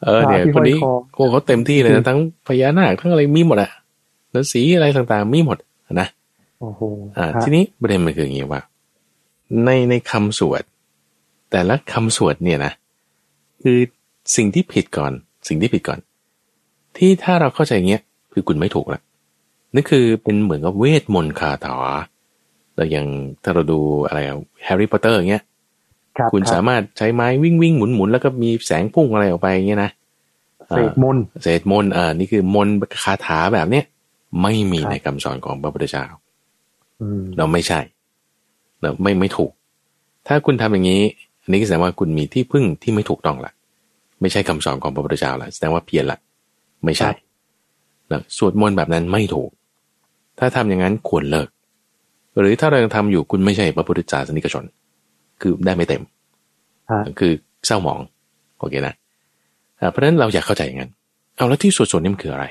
[0.03, 3.71] เออเนี่ยที่คนนี้ห้อยคอโอ้เขาเต็มที่เลยจรินะงทั้งพญานาคทั้งอะไรมีหมดอะ
[4.31, 5.57] แล้วสีอะไรต่างๆมีหมด
[6.01, 6.07] นะ
[6.61, 6.81] โอ้โห
[7.17, 8.61] อ่าฮะทีนี้ประเด็นมันคืออย่างนี้ว่า
[9.65, 10.63] ในในคำสวด
[11.51, 12.71] แต่ละคำสวดเนี่ยนะ
[13.61, 13.77] คือ
[14.35, 15.11] สิ่งที่ผิดก่อน
[15.47, 15.99] สิ่งที่ผิดก่อน
[16.97, 19.01] ที่ถ้าเราเข้าใจอย่างเงี้ย คือคุณไม่ถูกละ
[19.73, 21.75] นั่นคือเป็นเหมือนกับเวทมนต์คาถา
[22.75, 23.05] แล้วอย่าง
[23.43, 24.19] ถ้าเราดูอะไร
[24.63, 25.43] แฮร์รี่พอตเตอร์อย่างเงี้ย
[26.19, 29.91] ครับคุณรับสามารถใช้ไม้วิ้งวิ้งหมุนหมุนแล้วก็มีแสงพุ่งอะไรออกไปอย่างเงี้ยนะ
[30.69, 33.85] เสกมนต์เสกมนต์เอ่านี่คือมนต์คาถาแบบเนี้ย
[34.41, 36.05] ไม่มีครับในคำสอนของพระพุทธเจ้า
[37.01, 37.79] อืมเราไม่ใช่
[38.81, 39.51] เราไม่ไม่ถูก
[40.27, 41.01] ถ้าคุณทำอย่างนี้
[41.43, 43.51] อันนี้ก็แสดงว่าคุณมีที่พึ่งที่ไม่ถูกต้องละ
[44.21, 46.19] ไม่ใช่คำสอนของพระพุทธเจ้าละแสดงว่าเพี้ยนละ
[46.85, 47.09] ไม่ใช่
[48.11, 49.49] นะสวดมนต์แบบนั้นไม่ถูก
[50.39, 51.47] ถ้าทำอย่างนั้นควรเลิก
[52.39, 54.63] หรือถ้าเรายังทำอยู่คุณไม่ใช่พระพุทธศาสนิกชน
[55.41, 56.03] คือได้ไม่เต็ม
[56.91, 57.31] ฮะคือ
[57.65, 57.99] เศร้าหมอง
[58.59, 58.95] โอเคนะ
[59.79, 60.91] อ่าเพราะฉะนั้นเราอยากเข้าใจอย่างนั้น
[61.35, 62.45] เอาแล้วที่สวดสวดนี่มันคืออะไร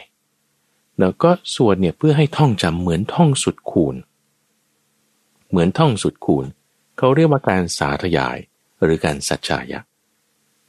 [0.98, 3.94] เนาะก็สวดเนี่ยเพื่อให้ท่องจำเหมือนท่องสุดคูณ
[5.50, 6.44] เหมือนท่องสุดคูณ
[6.98, 8.36] เขาเรียกว่าการสาธยาย
[8.82, 9.80] หรือการสัจจายะ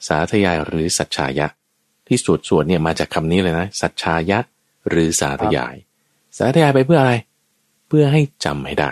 [0.08, 1.47] สาธยายหรือสัจจายะ
[2.08, 4.39] ที่สวดสวดเนี่ยมาจากคำนี้เลยนะ สัจจายะ
[4.89, 5.75] หรือสาธยาย
[6.38, 7.13] สาธยายไปเพื่ออะไร
[7.88, 8.91] เพื่อให้จำให้ได้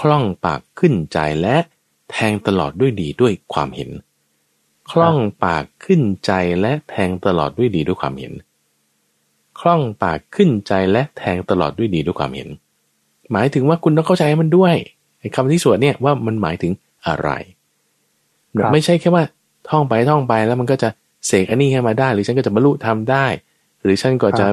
[0.00, 1.56] คล่องปากขึ้นใจและ
[2.10, 3.90] แทงตลอดด้วยดีด้วยความเห็น
[4.90, 8.32] คล่องปากขึ้นใจและแทงตลอดด้วยดีด้วยความเห็น
[9.60, 12.48] คล่องปากขึ้นใจและแทงตลอดด้วยดีด้วยความเห็น
[13.32, 14.74] หมายถึงว่าคุณต้องเข้าใจมันด้วย
[15.20, 16.72] ไอ้คำที่สวดเนี่ยว่ามันหมายถึง
[17.06, 17.30] อะไร
[18.58, 19.24] ครับไม่ใช่แค่ว่า
[19.68, 20.88] ท่องไปท่องไปแล้วมันก็จะ
[21.26, 23.26] เสกอันนี้ให้มาได้ หรือฉันก็จะบรรลุทำได้
[23.82, 24.46] หรือฉันก็จะ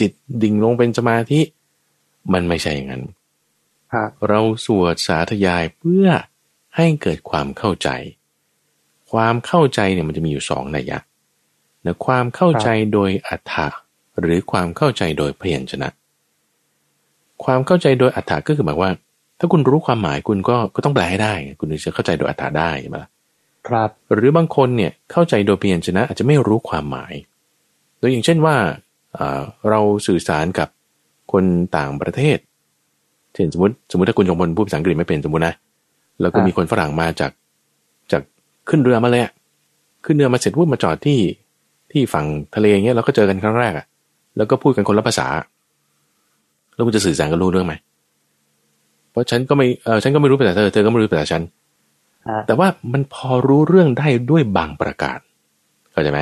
[0.00, 0.10] จิต
[0.42, 1.40] ดิ่งลงเป็นสมาธิ
[2.32, 3.02] มันไม่ใช่อย่างนั้น
[3.94, 6.06] ฮะเราสวดสาธยายเพื่อ
[6.76, 7.88] ให้เกิดความเข้าใจ
[9.12, 10.98] ความเข้าใจเนี่ยมันจะมีอยู่สองนัยยะ
[11.86, 13.68] นะความเข้าใจโดยอัฏฐะ
[14.20, 15.88] หรือความเข้าใจโดยพยัญชนะ
[17.44, 18.92] ความเข้าใจโดยอัฏฐะก็คือหมายว่า
[19.38, 23.10] ถ้าคุณรู้ความหมายคุณก็ก็ต้องแปลให้ได้ คุณถึงจะเข้าใจโดยอัฏฐะได้ใช่ไหมล่ะ
[23.68, 27.14] ครับ หรือบางคนเนี่ยเข้าใจโดยพยัญชนะ อาจจะไม่รู้ความหมาย
[27.98, 28.56] โดยอย่างเช่นว่า
[29.14, 29.40] เอ่อ
[29.70, 30.68] เราสื่อสารกับ
[31.32, 31.44] คน
[31.76, 32.38] ต่างประเทศ
[33.34, 35.54] เช่นสมมติสมมติถ้าคุณจงพลพูดภาษาอังกฤษไม่เป็นสมมตินะ
[36.20, 37.30] แล้วก็อ่ามีมีคนฝรั่งมาจาก
[38.12, 38.22] จาก
[38.68, 39.32] ขึ้นเรือมาเลยอะ
[40.04, 41.18] ขึ้นเรือมาเสร็จปุ๊บมาจอดที่
[41.92, 43.86] ที่ฝั่งทะเลอย่างเงี้ยเราก็เจอกันครั้งแรกอะ
[44.36, 45.26] แล้วก็พูดกันคนละภาษา
[46.74, 47.74] แล้วคุณจะสื่อสารกันรู้เรื่องไหม
[49.10, 51.42] เพราะฉันก็ไม่เออฉันก็ไม่รู้ภาษาเธอเธอก็ไม่รู้ภาษาฉัน
[52.28, 55.18] ฮะแต่ว่ามันพอรู้เรื่องได้ด้วยบางประการ
[55.92, 56.20] เข้าใจไหม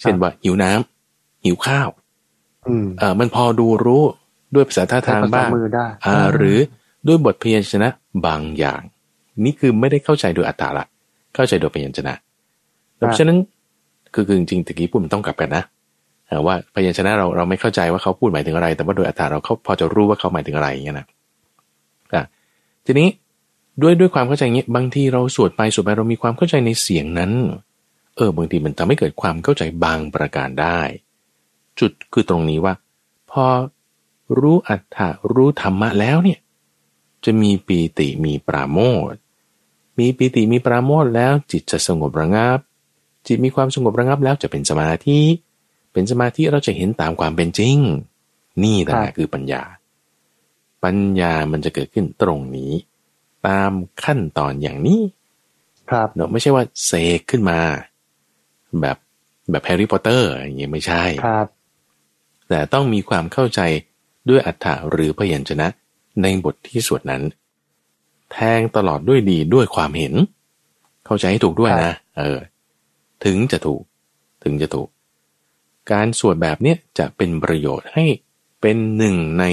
[0.00, 1.88] เช่นว่าหิวน้ำหิวข้าว
[2.68, 4.02] อืมเออมันพอดูรู้
[4.54, 6.58] ด้วยภาษาท่าทางใช้ภษบ้างมือได้อ่าหรือ
[7.06, 7.88] ด้วยบทพยัญชนะ
[8.26, 8.80] บางอย่าง
[9.44, 10.86] นี่คือไม่ได้เข้าใจโดยอัตตาละ
[11.34, 12.14] เข้าใจโดยพยัญชนะ
[12.96, 13.38] เพราะฉะนั้น
[14.14, 15.62] คือคือจริงๆตะกี้พูดมันต้องกลับกันนะ
[16.26, 21.06] เอ่ว่าพยัญชนะเราเราไม่เข้าใจว่าเขาพูดหมายถึงอะไร แต่ว่าโดยอัตตาเราเขาพอจะรู้ว่าเขาหมายถึงอะไรอย่างเงี้ยนะ
[22.14, 22.24] อะ
[22.86, 23.08] ทีนี้
[23.82, 27.32] ด้วยด้วยความเข้าใจอย่างนี้บางทีเราสวดไปสวดไปเรามีความเข้าใจในเสียงนั้น
[28.16, 30.80] เออบางทีมันทำให้เกิดความเข้าใจบางประการได้
[31.80, 32.74] จุดคือตรงนี้ว่า
[33.30, 33.44] พอ
[34.38, 36.38] รู้อัตถะรู้ธรรมะแล้วเนี่ย
[37.24, 38.78] จะมีปีติมีปราโม
[39.12, 39.14] ท
[39.98, 42.58] มีปีติมีปราโมทย์แล้วจิตจะสงบระงับ
[43.26, 45.20] จิตมีความสงบระงับแล้วจะเป็นสมาธิ
[45.92, 47.76] เป็นสมาธิเราจะเห็นตามความเป็นจริง
[48.64, 49.62] นี่แหครัละบคือปัญญา
[50.84, 52.72] ปัญญามันจะเกิดขึ้นตรงนี้
[53.46, 53.72] ตาม
[54.04, 55.00] ขั้นตอนอย่างนี้
[55.90, 57.58] ครับเนอะไม่ใช่ว่าเสกขึ้นมา
[58.80, 58.96] แบบ
[59.50, 61.46] แบบแฮร์รี่พอตเตอร์อย่างเงี้ยไม่ใช่ครับ
[62.48, 63.60] แต่ต้องมีความเข้าใจ
[64.28, 65.68] ด้วยอัฏฐะหรือพยัญชนะ
[66.22, 67.22] ในบทที่สวดนั้น
[68.34, 70.14] แทงตลอดด้วยดีด้วยความเห็น
[71.06, 72.38] เข้าใจให้ถูกด้วยครันะบเออ
[73.24, 73.82] ถึงจะถูก
[74.44, 74.88] ถึงจะถูก
[75.92, 78.04] การสวดแบบเนี้ยจะเป็นประโยชน์ให้
[78.60, 79.44] เป็นหนึ่งใน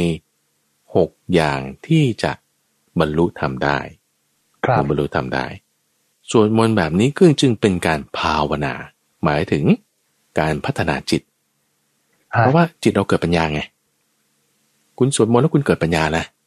[0.96, 2.32] หกอย่างที่จะ
[3.00, 3.80] บรรลุทำได้
[4.66, 5.46] ครับบรรลุทำได้
[6.32, 8.74] สวดมนต์แบบนี้ก็จึงเป็นการภาวนา
[9.24, 9.64] หมายถึง
[10.40, 11.22] การพัฒนาจิต
[12.36, 13.62] ฮะเพราะว่าจิตเราเกิดปัญญาไง
[14.98, 16.41] คุณสวดมนต์แล้วคุณเกิดปัญญานะเอ่อ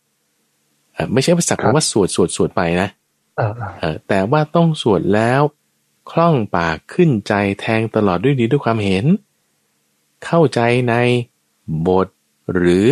[1.12, 2.88] ไม่ใช่ว่าสักแต่ว่าสวดสวดสวดไปนะ
[3.36, 5.40] เออเออเอ่อแต่ว่าต้องสวดแล้ว
[6.10, 9.04] คล่องปากขึ้นใจแทงตลอดด้วยดีด้วยความเห็น
[10.24, 10.94] เข้าใจใน
[11.86, 12.08] บท
[12.52, 12.86] หรือ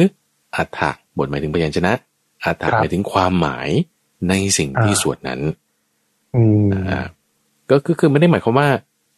[0.57, 1.93] อัฏฐะบทหมายถึงพยัญชนะ
[2.45, 3.69] อัฏฐะหมายถึงความหมาย
[4.29, 5.41] ในสิ่งที่สวดนั้น
[6.35, 7.01] อืมอ่า
[7.71, 8.69] ก็คือคือไม่ได้หมายความว่า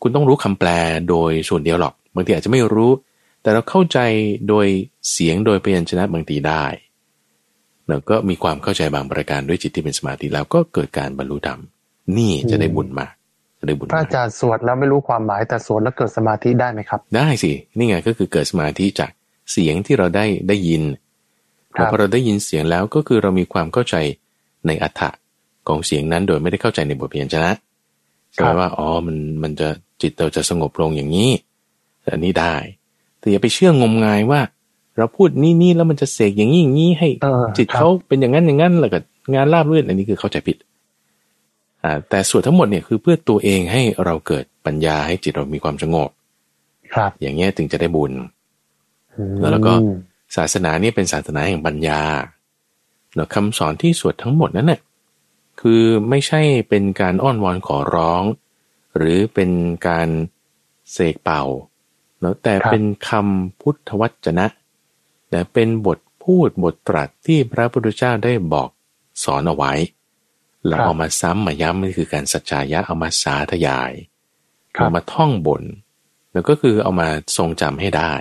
[0.03, 0.69] คุณต้องรู้คำแปล
[1.09, 2.91] โดยส่วนเดียวหรอก บางทีอาจจะไม่รู้
[3.43, 3.99] แต่เราเข้าใจ
[4.49, 4.67] โดย
[5.11, 6.65] เสียงโดยพยัญชนะบางทีได้
[7.89, 11.61] แล้วก็มีความเข้าใจบางประการด้วยจิตที่เป็นสมาธิแล้วก็เกิดการบรรลุธรรม
[12.17, 13.13] นี่จะได้บุญมาก
[13.59, 19.11] จะได้บุญพระมากอาจารย์สวดแล้วไม่รู้ความหมายแต่สวดแล้วเกิดสมาธิได้ไหมครับ ได้สินี่ไงก็คือเกิดสมาธิจาก
[19.53, 20.83] เสียงที่เราได้ได้ยิน
[21.75, 23.97] ครับพอเราได้ยินเสียงแล้วก็คือเรามีความเข้าใจ
[24.67, 25.11] ในอัฏฐะ
[25.69, 27.53] ของเสียงนั้นโดยไม่ได้เข้าใจในบทพยัญชนะ
[28.33, 29.69] ใช่ไหมว่าอ๋อมันมันจะ
[30.03, 31.31] จิตเราจะสงบลงอย่างนี้
[32.13, 32.55] อันนี้ได้
[33.19, 34.41] แต่อย่าไปเชื่องมงายว่า
[34.99, 38.99] เราพูดนี่นี่แล้วมันจะเสกอย่างนี้อย่างนี้ให้เออจิตครับเขาเป็นอย่างนั้นอย่างนั้นแล้วก็
[39.35, 40.57] งานราบรื่นอันนี้คือเข้าใจผิด
[41.83, 46.11] อ่าแต่ส่วนทั้งหมดเนี่ยคือเพื่อตัวเองให้เราเกิดปัญญาให้จิตเรามีความสงบ
[46.95, 48.13] ครับ อย่างเงี้ยถึงจะได้บุญ
[49.17, 49.73] อืมแล้วก็
[50.37, 52.01] ศาสนาเนี่ยเป็นศาสนาแห่งปัญญา
[53.15, 54.81] เนาะคำสอนที่สวดทั้งหมดนั้นน่ะ
[55.61, 58.23] คือไม่ใช่เป็นการอ้อนวอนขอร้อง
[58.97, 59.51] หรือเป็น
[59.89, 60.09] การ
[60.93, 61.43] เสกเป่า
[62.21, 64.47] เนาะแต่เป็นคำพุทธวจนะ
[65.35, 68.69] แต่เป็นบทพูดบทตรัสที่พระพุทธเจ้าได้บอก
[69.25, 69.73] สอนเอาไว้
[70.67, 73.93] เราเอามาซ้ำมาย้ำนี่คือการสัจจายะเอามาสาธยาย
[74.77, 75.63] ครัเอาบมาท่องบน
[76.33, 78.13] แล้วก็คือเอามาทรงจำให้ได้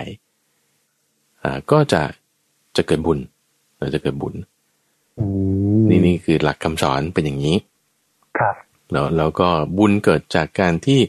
[1.42, 2.02] อ่าก็จะ
[2.76, 3.18] จะเกิดบุญ
[3.78, 4.34] เราจะเกิดบุญ
[5.18, 5.24] อื
[5.80, 7.56] มนี่นี่คือหลักคำสอนเป็นอย่างนี้
[8.38, 8.56] ครับ
[8.90, 9.48] แล้วแล้วก็
[9.78, 11.00] บุญเกิดจากการที่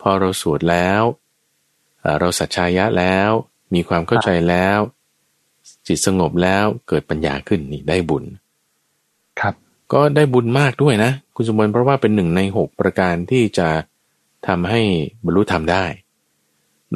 [0.00, 1.02] พอเราสวดแล้ว
[2.02, 3.30] อ่าเราสัจชายะแล้ว
[3.74, 4.78] มีความเข้าใจแล้ว
[5.88, 8.24] จิตสงบแล้วเกิดปัญญาขึ้นนี่ได้บุญ
[9.40, 9.54] ครับ
[9.92, 13.68] ก็ได้บุญมากด้วยนะ คุณสมบัติเพราะว่าเป็นหนึ่งในหกประการที่จะ
[14.46, 14.80] ทำให้
[15.24, 15.84] บรรลุธรรมได้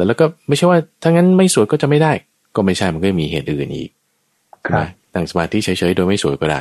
[0.08, 2.12] แล้วก็ไม่ใช่ว่าถ้างั้นไม่สวดก็จะไม่ได้
[2.56, 3.90] ก็ไม่ใช่มันก็มีเหตุอื่นอีก
[4.66, 6.60] ครับนะตั้งสมาธิเฉยๆโดยไม่สวดก็ได้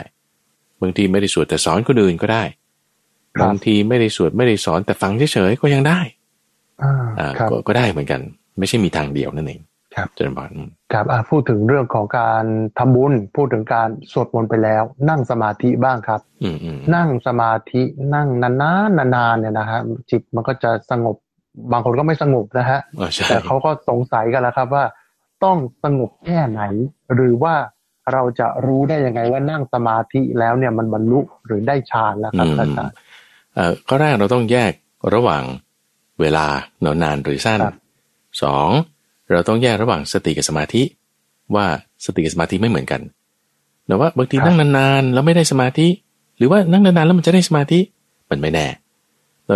[0.81, 2.43] บางทีไม่ได้สวดแต่สอนคนอื่นก็ได้
[3.35, 5.99] ครับบางทีไม่ได้สวดไม่ได้สอนแต่ฟังเฉยๆก็ยังได้
[6.83, 8.21] อ่าอ่าครับก็ก็ได้เหมือนกัน
[8.59, 9.61] ไม่ใช่มีทางเดียวนั่นเอง
[9.95, 10.51] ครับเจริญพร
[10.93, 12.43] ครับอะพูดถึงเรื่องของการ
[12.77, 17.83] ทำบุญ พูดถึงการสวดมนต์ไปแล้ว นั่งสมาธิบ้างครับ อืมอืมนั่งสมาธิ
[18.15, 19.79] นั่งนานๆนานๆเนี่ยนะฮะ
[20.11, 21.15] จิตมันก็จะสงบ
[21.71, 24.85] บางคนก็ไม่สงบนะฮะอ๋อใช่แต่เขาก็สงสัยกันแล้วครับว่า
[25.43, 26.61] ต้องสงบแค่ไหน
[27.15, 27.55] หรือว่า
[28.13, 32.95] เราจะรู้ได้ยังไงว่านั่งสมาธิแล้วเนี่ยมันบรรลุหรือได้ฌานแล้วครับอาจารย์
[33.55, 34.71] เอ่อข้อแรกเราต้องแยก
[35.13, 35.43] ระหว่าง
[36.21, 36.45] เวลา
[37.03, 37.59] นานหรือสั้น
[38.43, 38.69] สอง
[39.31, 40.83] เราต้องแยกระหว่างสติกับสมาธิ
[41.55, 41.65] ว่า
[42.05, 43.01] สติกับสมาธิไม่เหมือนกัน
[43.87, 45.87] แต่ว่าบางทีนั่งนานๆแล้วไม่ได้สมาธิ
[46.37, 47.79] หรือว่านั่งนานๆแล้วมันจะได้สมาธิ
[48.29, 48.67] มันไม่แน่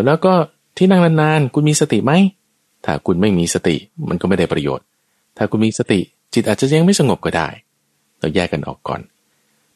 [0.06, 0.34] แล้วก็
[0.78, 2.12] ที่นั่งนานๆคุณมีสติไหม
[2.86, 3.76] ถ้าคุณไม่มีสติ
[4.10, 4.86] มันก็ไม่ได้ประโยชน์
[5.38, 6.00] ถ้าคุณมีสติ
[6.34, 7.48] จิตอาจจะยังไม่สงบก็ได้
[8.20, 9.02] เราแยกกันออกก่อน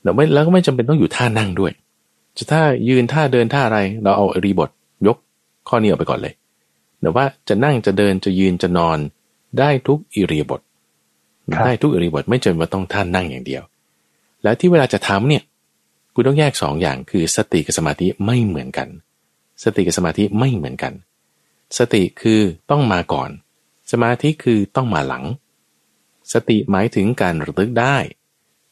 [0.03, 1.71] เราไม่แล้วก็ไม่จำเป็นต้องอยู่ท่านั่งด้วย
[2.37, 4.69] จะท่ายืนท่าเดินท่าอะไรเราเอารีบท
[5.07, 5.17] ยก
[5.67, 6.33] ข้อนี้ออกไปก่อนเลย
[7.01, 8.97] แต่ว่าจะนั่งจะเดินจะยืนจะนอน
[9.57, 10.61] ได้ทุกอิริยาบถ
[11.65, 13.63] ได้ทุกอิริยาบถไม่จำเป็นว่าต้องท่านั่งอย่างเดียว
[14.43, 15.43] แล้วที่เวลาจะทำเนี่ย
[16.13, 18.87] คุณต้องแยกสองอย่างคือสติกับสมาธิไม่เหมือนกัน
[19.63, 20.93] สติกับสมาธิไม่เหมือนกัน
[21.77, 22.41] สติคือ
[22.71, 23.29] ต้องมาก่อน
[23.91, 25.23] สมาธิคือต้องมาหลัง
[26.33, 27.97] สติหมายถึงการระลึกได้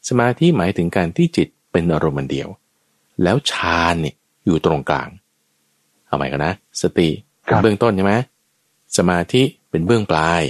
[0.08, 2.48] สมาธิหมายถึงการที่จิตเป็นอารมณ์เดียว
[3.22, 4.14] แล้วฌานเนี่ย
[4.44, 5.08] อยู่ตรงกลาง
[6.06, 7.08] เอาใหม่กันนะ สติ
[7.44, 8.14] เป็นเบื้องต้นใช่ไหม
[8.96, 10.42] สมาธิเป็นเบื้องปลาย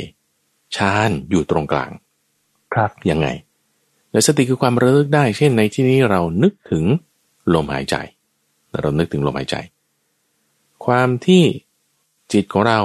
[0.76, 1.90] ฌานอยู่ตรงกลาง
[2.74, 3.28] ครับยังไง
[4.12, 6.84] แล้วสติคือความระลึกได้ เช่นในที่นี้เรานึกถึง
[7.54, 7.96] ลมหายใจ
[8.80, 9.56] เรานึกถึงลมหายใจ
[10.84, 11.44] ความที่
[12.32, 12.80] จิตของเรา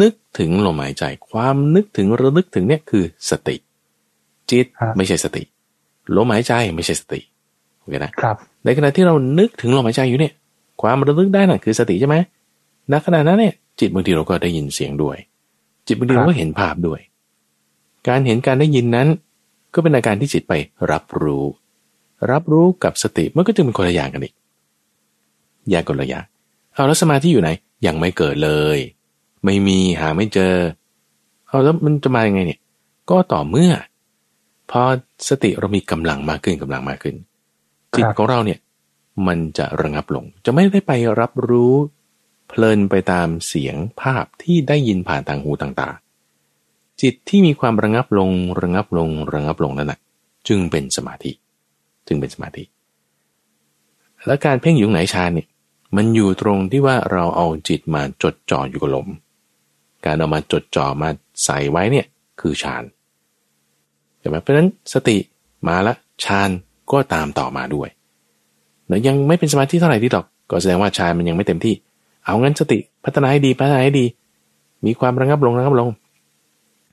[0.00, 3.56] นึกถึงลมหายใจ ความนึกถึงระลึกถึงเนี่ยคือสติ
[4.50, 4.66] จิต
[4.96, 5.42] ไม่ใช่สติ
[6.16, 7.20] ลมหายใจไม่ใช่สติ
[7.78, 10.32] โอเคนะครับ ในขณะที่เรานึกถึงลมหายใจอยู่เนี่ย
[10.82, 12.16] ความระลึกได้นั่นคือสติใช่ไหม
[12.92, 15.16] ณขณะนั้นเนี่ย จิตบางทีเราก็ได้ยินเสียงด้วย
[15.86, 17.00] จิตบางทีเราก็เห็นภาพด้วย
[18.08, 19.08] การเห็นการได้ยินนั้น
[19.74, 20.52] ก็เป็นอาการที่จิตไป
[20.90, 21.44] รับรู้
[22.30, 24.34] รับรู้กับสติมันก็จึงเป็นคนละอย่างกันอีก
[25.70, 26.24] แยกคนละอย่าง
[26.74, 27.50] เอาแล้วสมาธิอยู่ไหน
[27.86, 28.78] ยังไม่เกิดเลย
[29.44, 30.54] ไม่มีหาไม่เจอ
[31.48, 32.60] เอาแล้วมันจะมายังไงเนี่ย
[33.10, 33.72] ก็ต่อเมื่อ
[34.70, 34.82] พอ
[35.28, 37.16] สติเรามีกำลังมากขึ้นกำลังมากขึ้น
[37.96, 38.58] จิตของเราเนี่ย
[39.26, 41.74] มันจะระงับลง จะไม่ได้ไปรับรู้
[42.48, 45.94] เพลินไปตามเสียงภาพที่ได้ยินผ่านทางหูต่าง
[47.00, 48.30] จิตที่มีความระงับลง
[48.60, 49.98] ระงับลงระงับลงนั่นแหละ
[50.48, 51.32] จึงเป็นสมาธิ
[52.06, 52.64] จึงเป็นสมาธิ
[54.26, 55.48] และการเพ่งอยู่ไหนฌานเนี่ย
[55.96, 59.08] มันอยู่ตรงที่ว่าเราเอาจิตมาจดจ่ออยู่กับลม
[60.06, 61.08] การเอามาจดจ่อมา
[61.44, 62.06] ใส่ไว้เนี่ย
[62.40, 62.82] คือฌาน
[64.18, 65.16] ใช่ไหมเพราะนั้นสติ
[65.68, 66.50] มาละฌาน
[66.92, 67.88] ก็ตามต่อมาด้วย
[68.86, 71.74] แต่ยังไม่เป็นสมาธิเท่าไหร่ที่ดอก ก็แสดงว่าฌานมันยังไม่เต็มที่
[72.24, 74.06] เอางั้นสติพัฒนาให้ดีพัฒนาให้ดี
[74.86, 75.88] มีความระงับลงระงับลง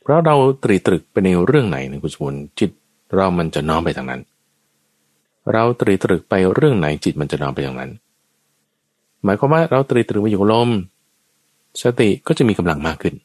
[0.10, 2.72] ราะเราตรีตรึกไปในเรื่องไหนในคุณสมุนจิต
[3.16, 4.22] เรามันจะน้อมไปทางนั้น
[5.52, 7.92] เราตรีตรึกไปเรื่องไหนจิตมันจะน้อมไปทางนั้น
[9.24, 10.70] หมายความว่าเราตรีตรึกไปอยู่ลม
[11.82, 13.16] สติก็จะมีกำลังมากขึ้น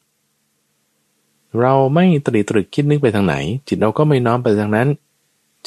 [1.61, 3.35] เราไม่ตรีตรึกคิดนึกไปทางไหน
[3.67, 4.87] จิตเราก็ไม่น้อมไปทางนั้น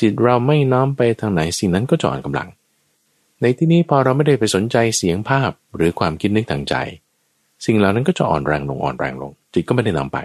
[0.01, 2.49] จิตเราไม่น้อมไปทางไหนสิ่งนั้นก็จะอ่อนกำลัง
[3.41, 6.75] ในที่นี้พอเราไม่ได้ไปสนใจเสียงภาพหรือความคิดนึกทางใจ
[7.67, 10.19] สิ่งเหล่านั้นก็จะอ่อนแรงลงอ่อนแรงลง จิตก็ไม่ได้นำไป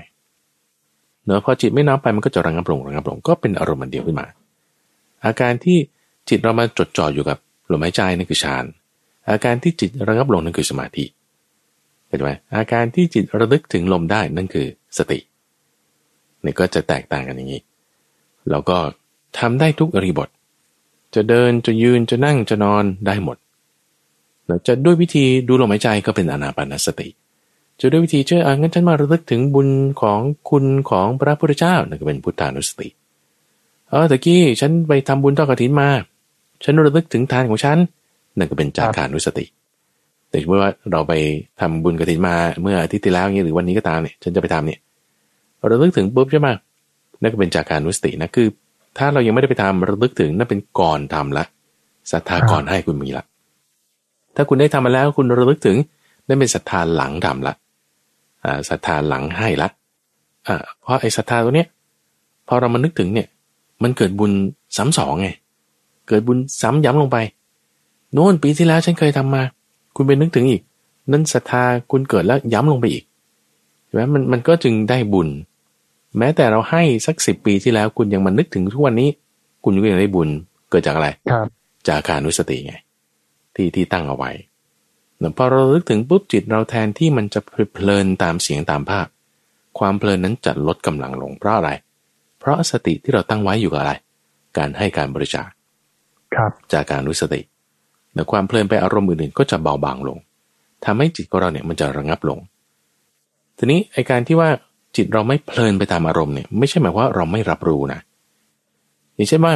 [1.25, 4.27] เนอะพอจิตไม่น้อมไปมันก็จะระงับลงระงับลงก็เป็นอารมณ์เดียวขึ้นมา
[5.25, 5.77] อาการที่
[6.29, 7.37] จิตเรามาจดจ่ออยู่กับ
[7.71, 8.63] ลมหายใจนั่นคือฌาน
[9.29, 11.05] อาการที่จิตระงับลงนั่นคือสมาธิ
[12.07, 14.67] เห็นไหมอาการที่จิตระลึกถึงลมได้นั่นคือ
[14.97, 15.19] สติ
[16.43, 17.61] นี่ก็จะแตกต่างกันอย่างนี้
[18.49, 18.77] เราก็
[19.39, 20.29] ทำได้ทุกอริบท
[21.15, 23.37] จะเดินจะยืนจะนั่งจะนอนได้หมด
[24.67, 27.07] จะด้วยวิธีดูลมหายใจก็เป็นอนาปานสติ
[27.85, 29.69] จะด้วยวิธีเชื่ออะงั้นฉันมาระลึกถึงบุญ
[30.01, 30.19] ของ
[30.49, 32.87] คุณของพระพุทธเจ้านั่นก็เป็นพุทธานุสติ
[33.89, 35.89] เออตะกี้ฉันไปทำบุญทอดกฐินมา
[36.63, 37.77] ฉันระลึกถึงทานของฉัน
[38.37, 39.45] นั่นก็เป็นจารานุสติ
[40.29, 41.13] แต่เมื่อว่าเราไป
[41.59, 44.79] ทำบุญกฐินมาเมื่ออาทิตย์ที่แล้วเนี่ยหรือวันนี้ก็ตามเนี่ยฉันจะไปทำเนี่ย
[45.71, 46.47] ระลึกถึงปุ๊บใช่ไหม
[47.21, 48.47] นั่นก็เป็นจากานุสตินะคือ
[48.97, 51.43] ถ้าเรายังไม่ได้ไปทำระลึกถึงนั่นเป็นก่อนทำละ
[52.11, 53.23] ศรัทธาก่อนให้คุณมีละ
[54.35, 55.77] ถ้าคุณได้ทำมาแล้วคุณระลึกถึง
[56.27, 57.53] นั่นเป็นศรัทธาหลังทำละ
[58.69, 59.69] ศรัทธาหลังให้ละ
[60.47, 61.67] อ่าเพราะไอ้ศรัทธาตัวเนี้ย
[62.47, 63.27] พอเรามานึกถึงเนี่ย
[63.83, 64.31] มันเกิดบุญ
[64.77, 65.27] ซ้ำสองไง
[66.07, 67.17] เกิดบุญซ้ำย้ำลงไป
[68.13, 69.43] โน่นปีที่แล้วฉันเคยทำมา
[69.95, 70.61] คุณไปนึกถึงอีก
[71.11, 73.03] นั่นศรัทธาคุณเกิดแล้วย้ำลงไปอีก
[73.85, 75.29] ใช่ไหมมันมันก็จึงได้บุญ
[76.17, 79.09] แม้แต่เราให้สักสิบปีที่แล้วคุณยังมานึกถึงทุกวันนี้
[79.63, 80.29] คุณก็ยังได้บุญ
[80.69, 81.47] เกิดจากอะไรครับ
[81.87, 82.73] จากการนุสติไง
[83.55, 84.31] ที่ที่ตั้งเอาไว้
[85.37, 87.39] พอเราลึกถึงปุ๊บจิตเราแทนที่มันจะ
[87.73, 89.07] เพลินตามเสียงตามภาพ
[89.79, 91.69] ความเพลินนั้นจะลดกำลังลงเพราะอะไร
[92.39, 93.93] เพราะสติที่เราตั้งไว้อยู่กับอะไร
[94.57, 95.47] การให้การบริจาค
[96.35, 97.41] ครับจากการรู้สติ
[98.13, 100.17] แต่ความเพลินไปอารมณ์อื่นๆก็จะเบาบางลง
[100.85, 102.39] ทำให้จิตของเราเนี่ยมันจะระงับลง
[103.57, 104.49] ทีนี้ไอการที่ว่า
[104.95, 107.99] จิตเราไม่เพลินไปตามอารมณ์เนี่ยไม่ใช่หมายว่าเราไม่รับรู้นะ
[109.15, 109.53] อย่างเช่นว่า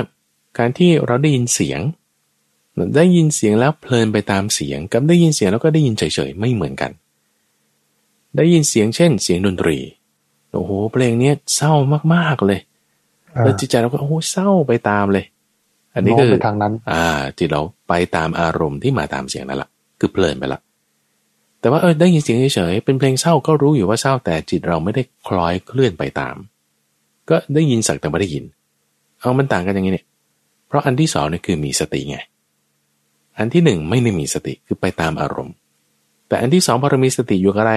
[0.58, 1.80] การที่เราได้ยินเสียง
[2.96, 6.92] ได้ยินเสียงแล้วเพลินไปตามเสียง กับได้ยินเสียงแล้วก็ได้ยินเฉยๆไม่เหมือนกัน
[8.38, 9.78] ได้ยินเสียงเช่น เสียงดนตรี
[10.54, 11.74] โอ้โหเพลงเนี้ยเศร้า
[12.14, 12.60] มากๆเลย
[13.44, 15.26] แล้วจิตใจเราก็โอ้โหเศร้าไปตามเลย
[15.94, 17.06] อันนี้ก็คือทางนั้น อ่า
[17.38, 19.70] จิตเราไปตามอารมณ์ที่มาตามเสียงนั่นแหละ
[20.00, 20.60] คือเพลินไปละ
[21.62, 26.36] แต่ว่าเออได้ยินเสียงเฉยๆเป็นเพลงเศร้าก็รู้อยู่ว่าเศร้าแต่จิตเราไม่ได้คล้อยเคลื่อนไปตาม
[27.30, 28.44] ก็ได้ยินสักแต่ไม่ได้ยิน
[29.20, 30.06] เอามันต่างกันอย่างนี้เนี่ย
[30.68, 32.18] เพราะอันที่สองเนี่ยคือมีสติไง
[33.38, 35.56] อันที่หนึ่งไม่ได้มีสติคือไปตามอารมณ์
[36.28, 37.76] แต่อันที่สองพอเรามีสติอยู่กับอะไร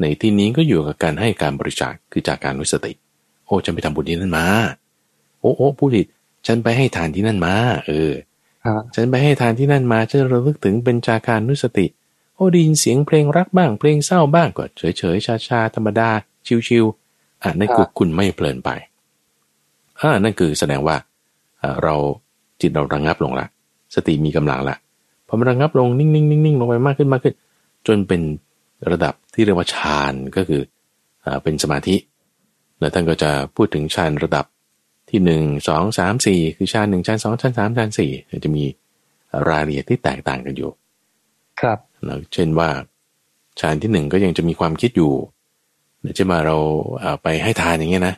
[0.00, 2.92] ในที่นี้ก็อยู่กับการให้การบริจาคคือจากการวิสติ
[3.46, 4.46] โอ้ฉันไปทำบุญที่นั่นมา
[5.40, 6.06] โอ้โอ้ผู้ผิด
[6.46, 7.54] ฉันไปให้ทานที่นั่นมา
[7.86, 8.12] เออ
[8.94, 11.86] ฉันไปให้ทานที่นั่นมาฉันระลึกถึงเป็นจาการนุสติ
[12.34, 16.08] โอ้ได้ยินเสียงเพลงรักบ้างเพลงเศร้าบ้างก็เฉยเฉยชาชาธรรมดา
[16.68, 18.70] ชิวๆอะนั่นคือคุณไม่เพลินไป
[20.00, 20.96] อ่านั่นคือแสดงว่า
[21.82, 21.94] เรา
[22.60, 23.46] จิตเราระงงับลงละ
[23.94, 24.76] สติมีกำลังละ
[25.28, 27.34] พอมันระงับลงนิ่งๆนิ่งๆลงไปมากขึ้นมากขึ้น
[27.86, 28.22] จนเป็น
[28.90, 30.62] ระดับที่เรียกว่าฌานก็คือ
[31.24, 31.96] อเป็นสมาธิ
[32.80, 34.46] แล้วท่านก็จะพูดถึงฌานระดับ
[35.10, 38.10] ที่หนึ่งสองสามสี่คือฌานหนึ่งฌานสองฌานสามฌานสี่
[38.44, 38.64] จะมี
[39.48, 40.70] รายละเอียดที่แตกต่างกันอยู่
[41.60, 42.68] ครับแล้วเช่นว่า
[43.60, 45.12] ฌานที่หนึ่งก็ยังจะมีความคิดอยู่
[46.18, 46.56] จะมาเรา
[47.22, 48.14] ไปให้ทานอย่างเงี้ยนะ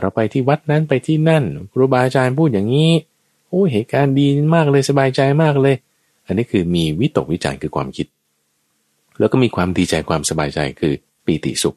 [0.00, 2.90] เราไปที่วัดนั้นไปที่นั่นครูบาอาจารย์พูดอย่างนี้
[3.48, 5.74] โอ้เหตุการณ์ดีมากเลยสบายใจมากเลย
[6.26, 8.06] อันนี้คือมีวิตกวิจารคือความคิด
[9.18, 10.92] แล้วก็มีความดีใจความสบายใจคือ
[11.24, 11.76] ปีติสุข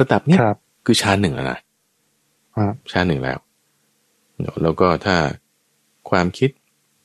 [0.00, 0.38] ระดับนี้
[0.86, 1.58] คือชาหนึ่งแล้วนะ
[2.92, 3.38] ชาหนึ่งแล้ว
[4.62, 5.16] แล้วก็ถ้า
[6.10, 6.50] ความคิด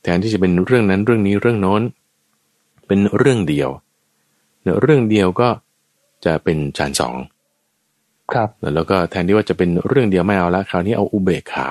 [0.02, 1.82] แทนที่จะเป็นเรื่องนั้นเรื่องนี้เรื่องโน้น
[2.86, 3.70] เป็นเรื่องเดียว
[4.82, 5.48] เรื่องเดียวก็
[6.24, 7.16] จะเป็นชานสอง
[8.32, 11.68] ครับแล้วก็แทนที่ว่าจะเป็นเรื่องเดียวไม่เอาละคราวนี้เอาอุเบกขา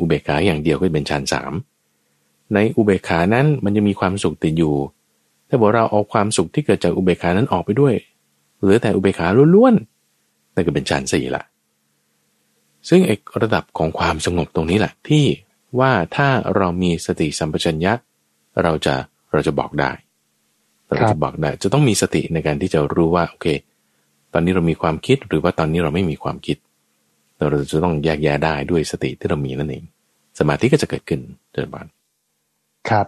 [0.00, 1.52] อุเบกขาอย่างเดียวก็เป็นฌานสาม
[2.54, 4.74] ในอุเบกขานั้นมันจะมีความสุขติดอยู่
[5.48, 7.94] ถ้าบอกเราเอาความสุขที่เกิดจากอุเบกขานั้นออกไปด้วย
[8.60, 11.42] เหลือแต่อุเบกขาล้วนๆนั่นก็เป็นฌานสี่ละ
[12.88, 15.24] ซึ่งเอกระดับของความสงบตรงนี้แหละที่
[15.80, 17.92] ว่าถ้าเรามีสติสัมปชัญญะ
[18.62, 18.94] เราจะ
[19.32, 19.90] เราจะบอกได้
[20.88, 23.46] เราจะบอกได้จะต้องมีสติในการที่จะรู้ว่าโอเค
[24.32, 26.56] ตอนนี้เรามีความคิดหรือว่าตอนนี้เราไม่มีความคิด
[27.38, 29.84] เราจะต้องแยกแยะได้ด้วยสติที่เรามีนั่นเอง
[30.38, 31.20] สมาธิก็จะเกิดขึ้น
[31.52, 31.86] เจริญพร
[32.90, 33.06] ครับ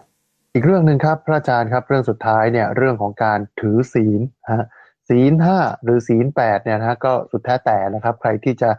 [0.53, 4.21] อีกเรื่องหนึ่งครับ พระอาจารย์ครับ เรื่องสุดท้ายเนี่ย เรื่องของการถือศีล
[4.51, 4.65] ฮะ
[5.09, 8.69] ศีลห้าหรือศีลแปดเนี่ยนะก็สุดแท้แต่นะครับ ใครที่จะ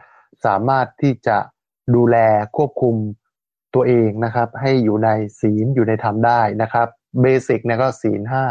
[0.47, 1.39] สามารถที่จะ
[1.95, 2.17] ดูแล
[2.57, 2.95] ควบคุม
[3.75, 5.09] ตัวเองนะครับ ให้อยู่ใน
[5.41, 6.89] ศีลอยู่ในธรรมได้นะครับ
[7.21, 8.45] basic เนี่ยก็ศีลห้า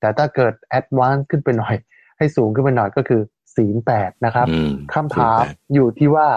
[0.00, 1.74] แต่ถ้าเกิด advance ขึ้นไปหน่อย
[2.18, 3.22] ให้สูงขึ้นไปหน่อยก็คือ
[3.56, 4.46] ศีลแปดนะครับ
[4.94, 5.42] คำถาม
[5.74, 6.28] อยู่ที่ว่า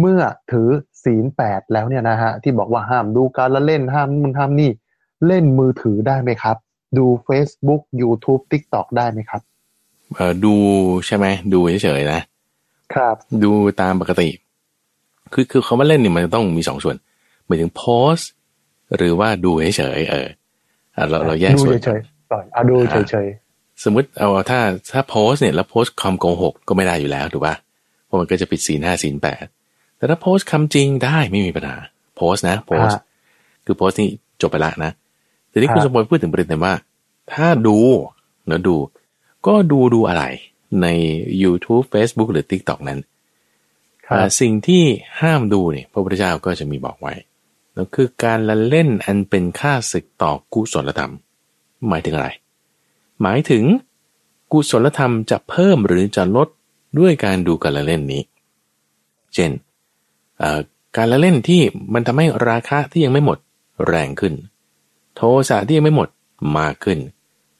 [0.00, 0.20] เมื่อ
[0.52, 0.68] ถือ
[1.04, 4.70] ศีลแปดแล้วเนี่ยนะฮะที่บอกว่าห้ามดูการละเล่นห้ามมึงห้ามนี่
[5.26, 6.56] เล่นมือถือได้ไหมครับ
[6.98, 9.40] ดู Facebook YouTube TikTok ได้ไหมครับ
[10.16, 10.54] เออดู
[11.06, 12.20] ใช่ไหมดูเฉยๆนะ
[12.94, 13.50] ครับ ดู
[13.80, 14.28] ตามปกติ
[15.32, 16.96] คือคือคาว่าเล่นเนี่ยมันต้องมีสองส่วน
[17.46, 18.16] หมายถึงโพส
[18.96, 20.28] หรือว่าดูเฉยๆเออ
[21.10, 22.76] เราเราแยกส่วนดูเฉยๆก่อนเอาดู
[23.10, 23.26] เฉย
[23.84, 24.60] สมมติเอาถ้า
[24.92, 27.54] ถ้าโพสเนี่ยแล้วโพสคำโกหกก็ไม่ได้อยู่แล้วถูกปะ
[28.04, 29.44] เพราะมันก็จะปิดสีห้าสีแปด
[29.96, 31.76] แต่ถ้าโพสคำจริงได้ไม่มีปัญหา
[32.16, 32.88] โพสนะโพส
[33.64, 34.08] คือโพสนี่
[34.40, 34.90] จบไปละนะ
[35.48, 36.74] แต่ที่คุณสมบูรณ์พูดถึงประเด็นว่า
[37.32, 37.78] ถ้าดู
[38.46, 38.76] เนะดู
[39.46, 40.24] ก็ดูดูอะไร
[40.82, 40.86] ใน
[41.42, 42.98] YouTube Facebook หรือ TikTok นั้น
[44.40, 44.84] สิ่งที่
[45.20, 47.14] ห้ามดูเนี่ยพระพุทธเจ้าก็จะมีบอกไว้
[47.74, 51.12] แล้วคือการละเล่นอันเป็นค่าศึกต่อกุศลธรรม
[51.88, 52.28] หมายถึงอะไร
[53.22, 53.64] หมายถึง
[54.52, 56.48] กุศลธรรมจะเพิ่มหรือจะลด
[56.98, 58.22] ด้วยการดูการละเล่นนี้
[59.34, 59.50] เช่น
[60.96, 61.62] การละเล่นที่
[61.94, 63.38] มันทำให้ราคาที่ยังไม่หมด
[63.86, 64.34] แรงขึ้น
[65.16, 66.08] โทสะที่ยังไม่หมด
[66.58, 66.98] มากขึ้น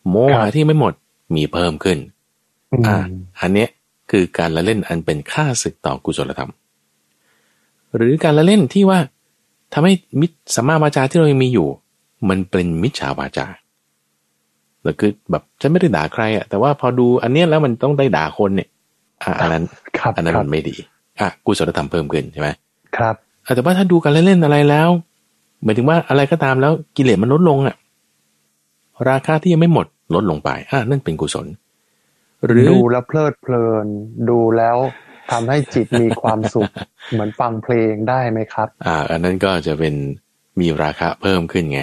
[0.09, 0.95] โมหะที่ไม่หมด
[1.35, 1.99] มีเพิ่มขึ้น
[2.87, 2.97] อ่า
[3.41, 3.69] อันเนี้ย
[4.11, 6.53] คือการละเล่นอันเป็นค่าศึกต่อกุศลธรรม
[7.97, 8.99] หรือการละเล่นที่ว่า
[9.73, 11.69] ทำให้มิสัมมาวาจาที่เรายังมีอยู่
[12.29, 13.47] มันเป็นมิจฉาวาจา
[14.87, 18.69] แต่คือแบบฉันไม่ได้ด่าใครอะแต่ว่าพอดูอันนี้แล้วมันต้องได้ด่าคนเนี่ย
[19.23, 19.65] อะอันนั้น
[20.17, 20.77] อันนั้นมันไม่ดี
[21.21, 22.49] อะกุศลธรรมเพิ่มขึ้นใช่ไหม
[22.97, 23.15] ครับ
[23.55, 24.89] แต่ว่าถ้าดูกันเล่นๆอะไรแล้ว
[25.65, 27.77] หมายถึงว่าอะไรก็ตามแล้วกิเลสมันลดลงอะ
[29.11, 31.47] ราคาที่ยังไม่หมดลดลงไปอะนั่นเป็นกุศล
[32.47, 33.87] หรือดูแล้วเพลิดเพลิน
[34.31, 34.77] ดูแล้ว
[35.33, 36.71] ทำให้จิตมีความสุข
[37.13, 39.95] เหมือนฟังเพลงได้ไหมครับ อ่า อันนั้นก็จะเป็น
[40.61, 41.81] มีราคะเพิ่มขึ้นไง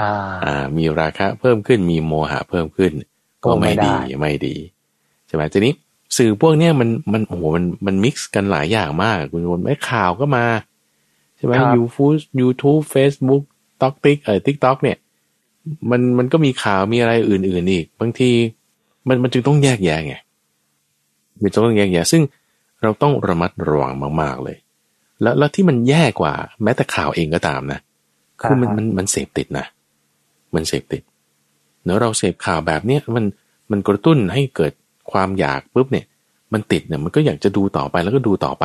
[0.00, 0.12] อ่า
[0.44, 2.92] อ่า มีราคะเพิ่มขึ้นมีโมหะเพิ่มขึ้น
[3.44, 4.56] ก็ไม่ดีไม่ดี
[5.26, 5.72] ใช่ไหมทีนี้
[6.16, 10.46] สื่อพวกเนี้ยมันมันโอ้โหมันมัน mix กันหลายอย่างมาก คุณโยนไม่ข่าวก็มา
[11.36, 12.04] ใช่ไหมยูฟู
[12.40, 13.42] YouTube Facebook
[13.82, 14.98] ต็อกติ๊กเออ TikTok เนี่ย
[15.90, 18.30] มันมันก็มีข่าวมีอะไรอื่น ๆ อีก บางที
[19.08, 20.14] มันมันจึงต้องแยกแยะไง
[21.40, 22.22] เป็นต้องแยกแยะซึ่ง
[22.82, 24.56] เราต้องระมัดระวังมาก ๆ เลย
[25.22, 27.80] แล้วแล้วที่มันแย่กว่า แม้แต่ข่าวเองก็ตามนะ
[28.40, 29.66] คือมันมันมันเสพติดนะ
[30.54, 31.02] มันเสพติด
[31.84, 33.24] เนอะเราเสพข่าวแบบเนี้ยมัน
[33.70, 34.72] มันกระตุ้นให้เกิด
[35.12, 36.06] ความอยากปุ๊บเนี่ย
[36.52, 38.64] มันติดเนี่ยมันก็อยากจะดูต่อไปแล้วก็ดูต่อไป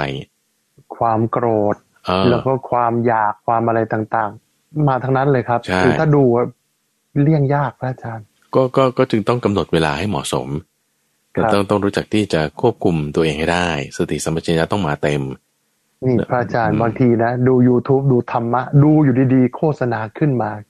[0.98, 1.76] ความโกรธ
[2.06, 6.46] เออแล้วก็ความอยากความอะไรต่างๆ มาทั้งนั้นเลยครับใช่คือถ้าดูอะ
[7.22, 8.26] เลี่ยงยากพระอาจารย์
[8.56, 10.48] ก็ก็ก็จึงต้องกำหนดเวลาให้เหมาะสม
[11.36, 15.22] ครับเราต้องต้องรู้จักที่จะควบคุมตัวเองให้ได้ สติสัมปชัญญะต้องมาเต็ม
[16.06, 20.64] นี่พระอาจารย์อืมบางทีนะ ดู youtube ดูธรรมะ ดูอยู่ดีๆ โฆษณาขึ้นมาอะ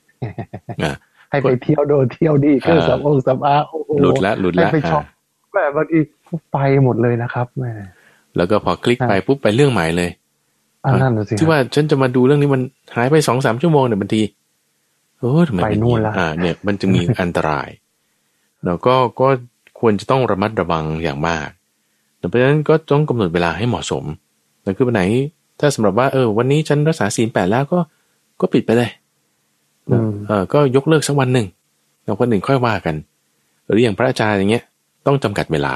[1.30, 5.12] ให้ไปเที่ยวโดนเที่ยวดีเครื่องอ่าสำอางสำอางโอ้โหหลุดแล้วหลุดให้แล้วไปช็อปอ่า
[5.54, 6.00] แบบบางที
[6.54, 7.72] ไปหมดเลยนะครับแม่
[8.38, 10.10] แล้วก็พอคลิกครับไปปุ๊บไปเรื่องใหม่เลย
[10.86, 12.62] อันนั้นน่ะสิที่ว่าฉันจะมาดูเรื่องนี้มัน
[12.96, 14.22] หายไปสองสามชั่วโมงเนี่ยบางที
[15.20, 17.70] เออทำไมไปเป็นู่นอย่างละอ่า เนี่ย มันจะมีอันตราย
[18.66, 19.28] แล้วก็ก็
[19.80, 21.48] ควรจะต้องระมัดระวังอย่างมาก
[22.18, 24.04] แต่เพราะฉะนั้นก็ต้องกำหนดเวลาให้เหมาะสม
[24.64, 25.04] แต่คือวันไหน
[25.60, 27.80] ถ้าสำหรับว่าเออ วันนี้ฉันรักษาศีลแปดแล้วก็
[28.42, 29.01] ก็ปิดไปเลยอืม
[30.28, 31.48] เออก็ยกเลิกสักวันหนึ่ง
[32.04, 32.96] แล้ววันหนึ่งค่อยว่ากัน
[33.66, 34.64] หรืออย่างพระอาจารย์อย่างเงี้ย
[35.08, 35.74] ต้องจำกัดเวลา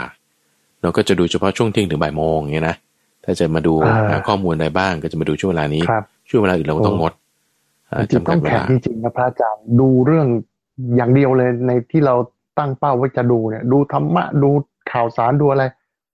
[0.82, 2.76] เราก็จะดูเฉพาะช่วงเที่ยงถึงบ่ายโมงอย่างเงี้ยนะ
[3.24, 7.14] ถ้าจะมาดูอ่าหาข้อมูลอะไรบ้างก็จะมาดูช่วงเวลานี้ครับช่วงเวลาอื่นเราก็ต้องงด
[7.92, 10.28] อ่าจริงจำๆกัต้ดองเวแข่งลาจริงๆนะพระอาจารย์ดูเรื่อง
[10.96, 12.16] อย่างเดียวเลยในที่เรา
[12.58, 14.50] ตั้งเป้าว่าจะดูเนี่ย ดูธรรมะดู
[14.92, 15.64] ข่าวสารดูอะไร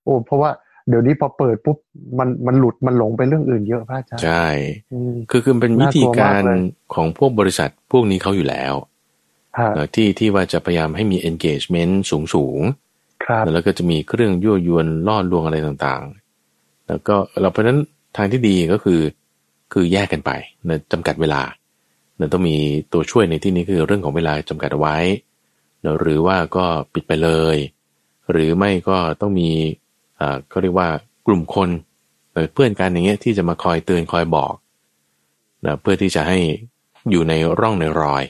[0.03, 0.51] โอ้เพราะว่า
[0.89, 1.77] เดี๋ยวนี้พอเปิดปุ๊บ
[2.19, 4.45] มันมันหลุดมันหลงไปเรื่องอื่นเยอะพระอาจารย์ใช่
[4.93, 6.59] อืมคือคือเป็นวิธีน่ากลัวกามากรเลย
[6.93, 8.73] ของพวกบริษัทพวกนี้เขาอยู่แล้ว
[9.57, 17.79] ฮะเอ่อที่ที่ว่าจะพยายามให้มี engagement สูงสูงๆครับแล้วก็จะมีเครื่องยั่วยวนล่อลวงอะไรต่างๆ แล้วก็เราเพราะฉะนั้น
[18.17, 19.01] ทางที่ดีก็คือ
[19.73, 20.31] คือแยกกันไป
[20.69, 21.41] นะจำกัดเวลา
[22.19, 22.57] นะต้องมี
[22.93, 24.97] ตัวช่วยในที่นี้คือเรื่องของเวลาจำกัดเอาไว้
[25.83, 27.57] นะหรือว่าก็ปิดไปเลย
[28.31, 29.80] หรือไม่ก็ต้องมีอ่า
[30.49, 30.87] เขาเรียกว่า
[31.27, 31.69] กลุ่มคน
[32.33, 34.53] เอ่อเพื่อนกันอย่างเงี้ยที่จะมาคอยเตือนคอยบอก
[35.65, 36.39] นะเพื่อที่จะให้
[37.11, 38.23] อยู่ในร่องในรอย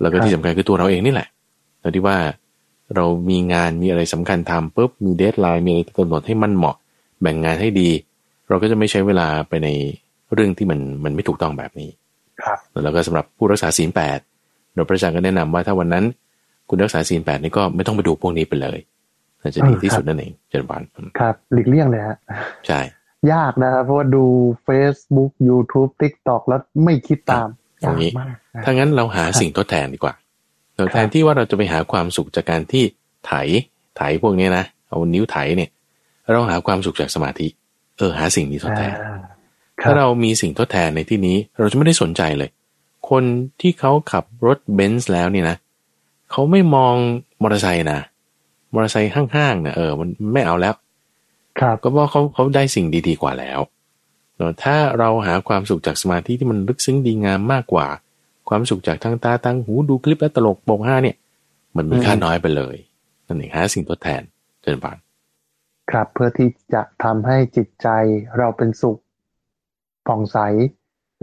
[0.00, 1.28] แล้วก็ครับที่สำคัญคือตัวเราเองนี่แหละ
[1.80, 2.18] แล้วที่ว่า
[2.94, 6.76] เรามีงานมีอะไรสำคัญทำปุ๊บมีเดทไลน์มีอะไรกำหนดให้มันเหมาะ
[7.20, 7.90] แบ่งงานให้ดี
[8.48, 9.68] เราก็จะไม่ใช้เวลาไปใน
[10.34, 11.90] เรื่องที่มันมันไม่ถูกต้องแบบนี้
[12.42, 14.18] ครับ แล้วก็สำหรับผู้รักษาศีลแปด
[14.74, 16.04] เราพระอาจารย์ก็แนะนำว่าถ้าวันนั้น
[16.68, 18.78] คุณรักษาศีลแปดนี่ก็ไม่ต้องไปดูพวกนี้ไปเลย
[19.44, 22.16] น่าจะดีที่สุดนั่นเองเจริญพรอืมครับหลีกเลี่ยงเลยฮะ
[22.66, 22.80] ใช่
[23.32, 24.24] ยากนะครับเพราะว่าดู
[24.66, 27.48] Facebook YouTube TikTok แล้วไม่คิดตาม
[27.80, 30.14] อย่ายางนี้กมากนะถ้างั้นเราหาสิ่งทดแทนดีกว่า
[30.76, 32.84] เราแทนที่ว่าเราจะไปหาความสุขจากการที่
[33.26, 33.32] ไถ
[33.96, 35.70] ไถพวกนี้นะเอานิ้วไถเนี่ย
[36.32, 37.46] เราหาความสุขจากสมาธิ
[37.98, 39.18] เออหาสิ่งนี้ทดแทนอ่า
[39.80, 42.50] คถ้าบเรามีสิ่งทดแทนในที่นี้เราจะไม่ได้สนใจเลย
[43.10, 43.24] คน
[43.60, 45.56] ที่เขาขับรถเบนซ์แล้วเนี่ยนะ
[46.30, 46.94] เขาไม่มอง
[47.42, 48.00] มอเตอร์ไซค์นะ
[48.74, 50.74] มอเตอร์ไซค์ห้างๆเนี่ยเออมันไม่เอาแล้ว
[51.60, 53.60] ครับก็เพราะเขาเขาได้สิ่งดีๆกว่าแล้ว
[54.36, 57.86] เนอะถ้าเราหาความสุขจากสมาธิที่มันลึกซึ้งดีงามมากกว่า
[58.48, 61.16] ความสุขจากทางตาทางหูดูคลิปและตลกโปกห้าเนี่ย
[61.76, 62.76] มันมีค่าน้อยไปเลย
[63.26, 64.22] นั่นเองหาสิ่งทดแทน
[64.62, 64.96] เจริญพร
[65.90, 67.88] ครับเพื่อที่จะทำให้จิตใจ
[68.38, 68.98] เราเป็นสุข
[70.06, 70.38] ผ่องใส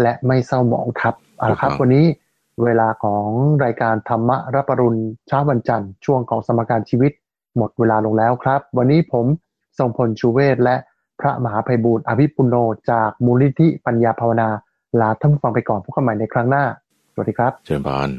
[0.01, 2.05] และไม่เศร้าหมองครับเอาละครับ วันนี้
[2.63, 3.27] เวลาของ
[3.65, 7.11] รายการธรรมรับปรุณเช้าวันจันทร์ช่วงของสมการชีวิต
[7.57, 9.25] หมดเวลาลงแล้วครับ วันนี้ผม
[9.77, 10.75] ทรงพลชูเวศและ
[11.19, 12.55] พระมหาภัยบูร์อภิปุโน
[12.91, 14.49] จากมูลนิธิปัญญาภาวนา
[14.99, 16.63] ลาท่านผู้ฟังไปก่อนพบกันใหม่ในครั้งหน้า
[17.13, 18.09] สวัสดีครับ เชิญบาน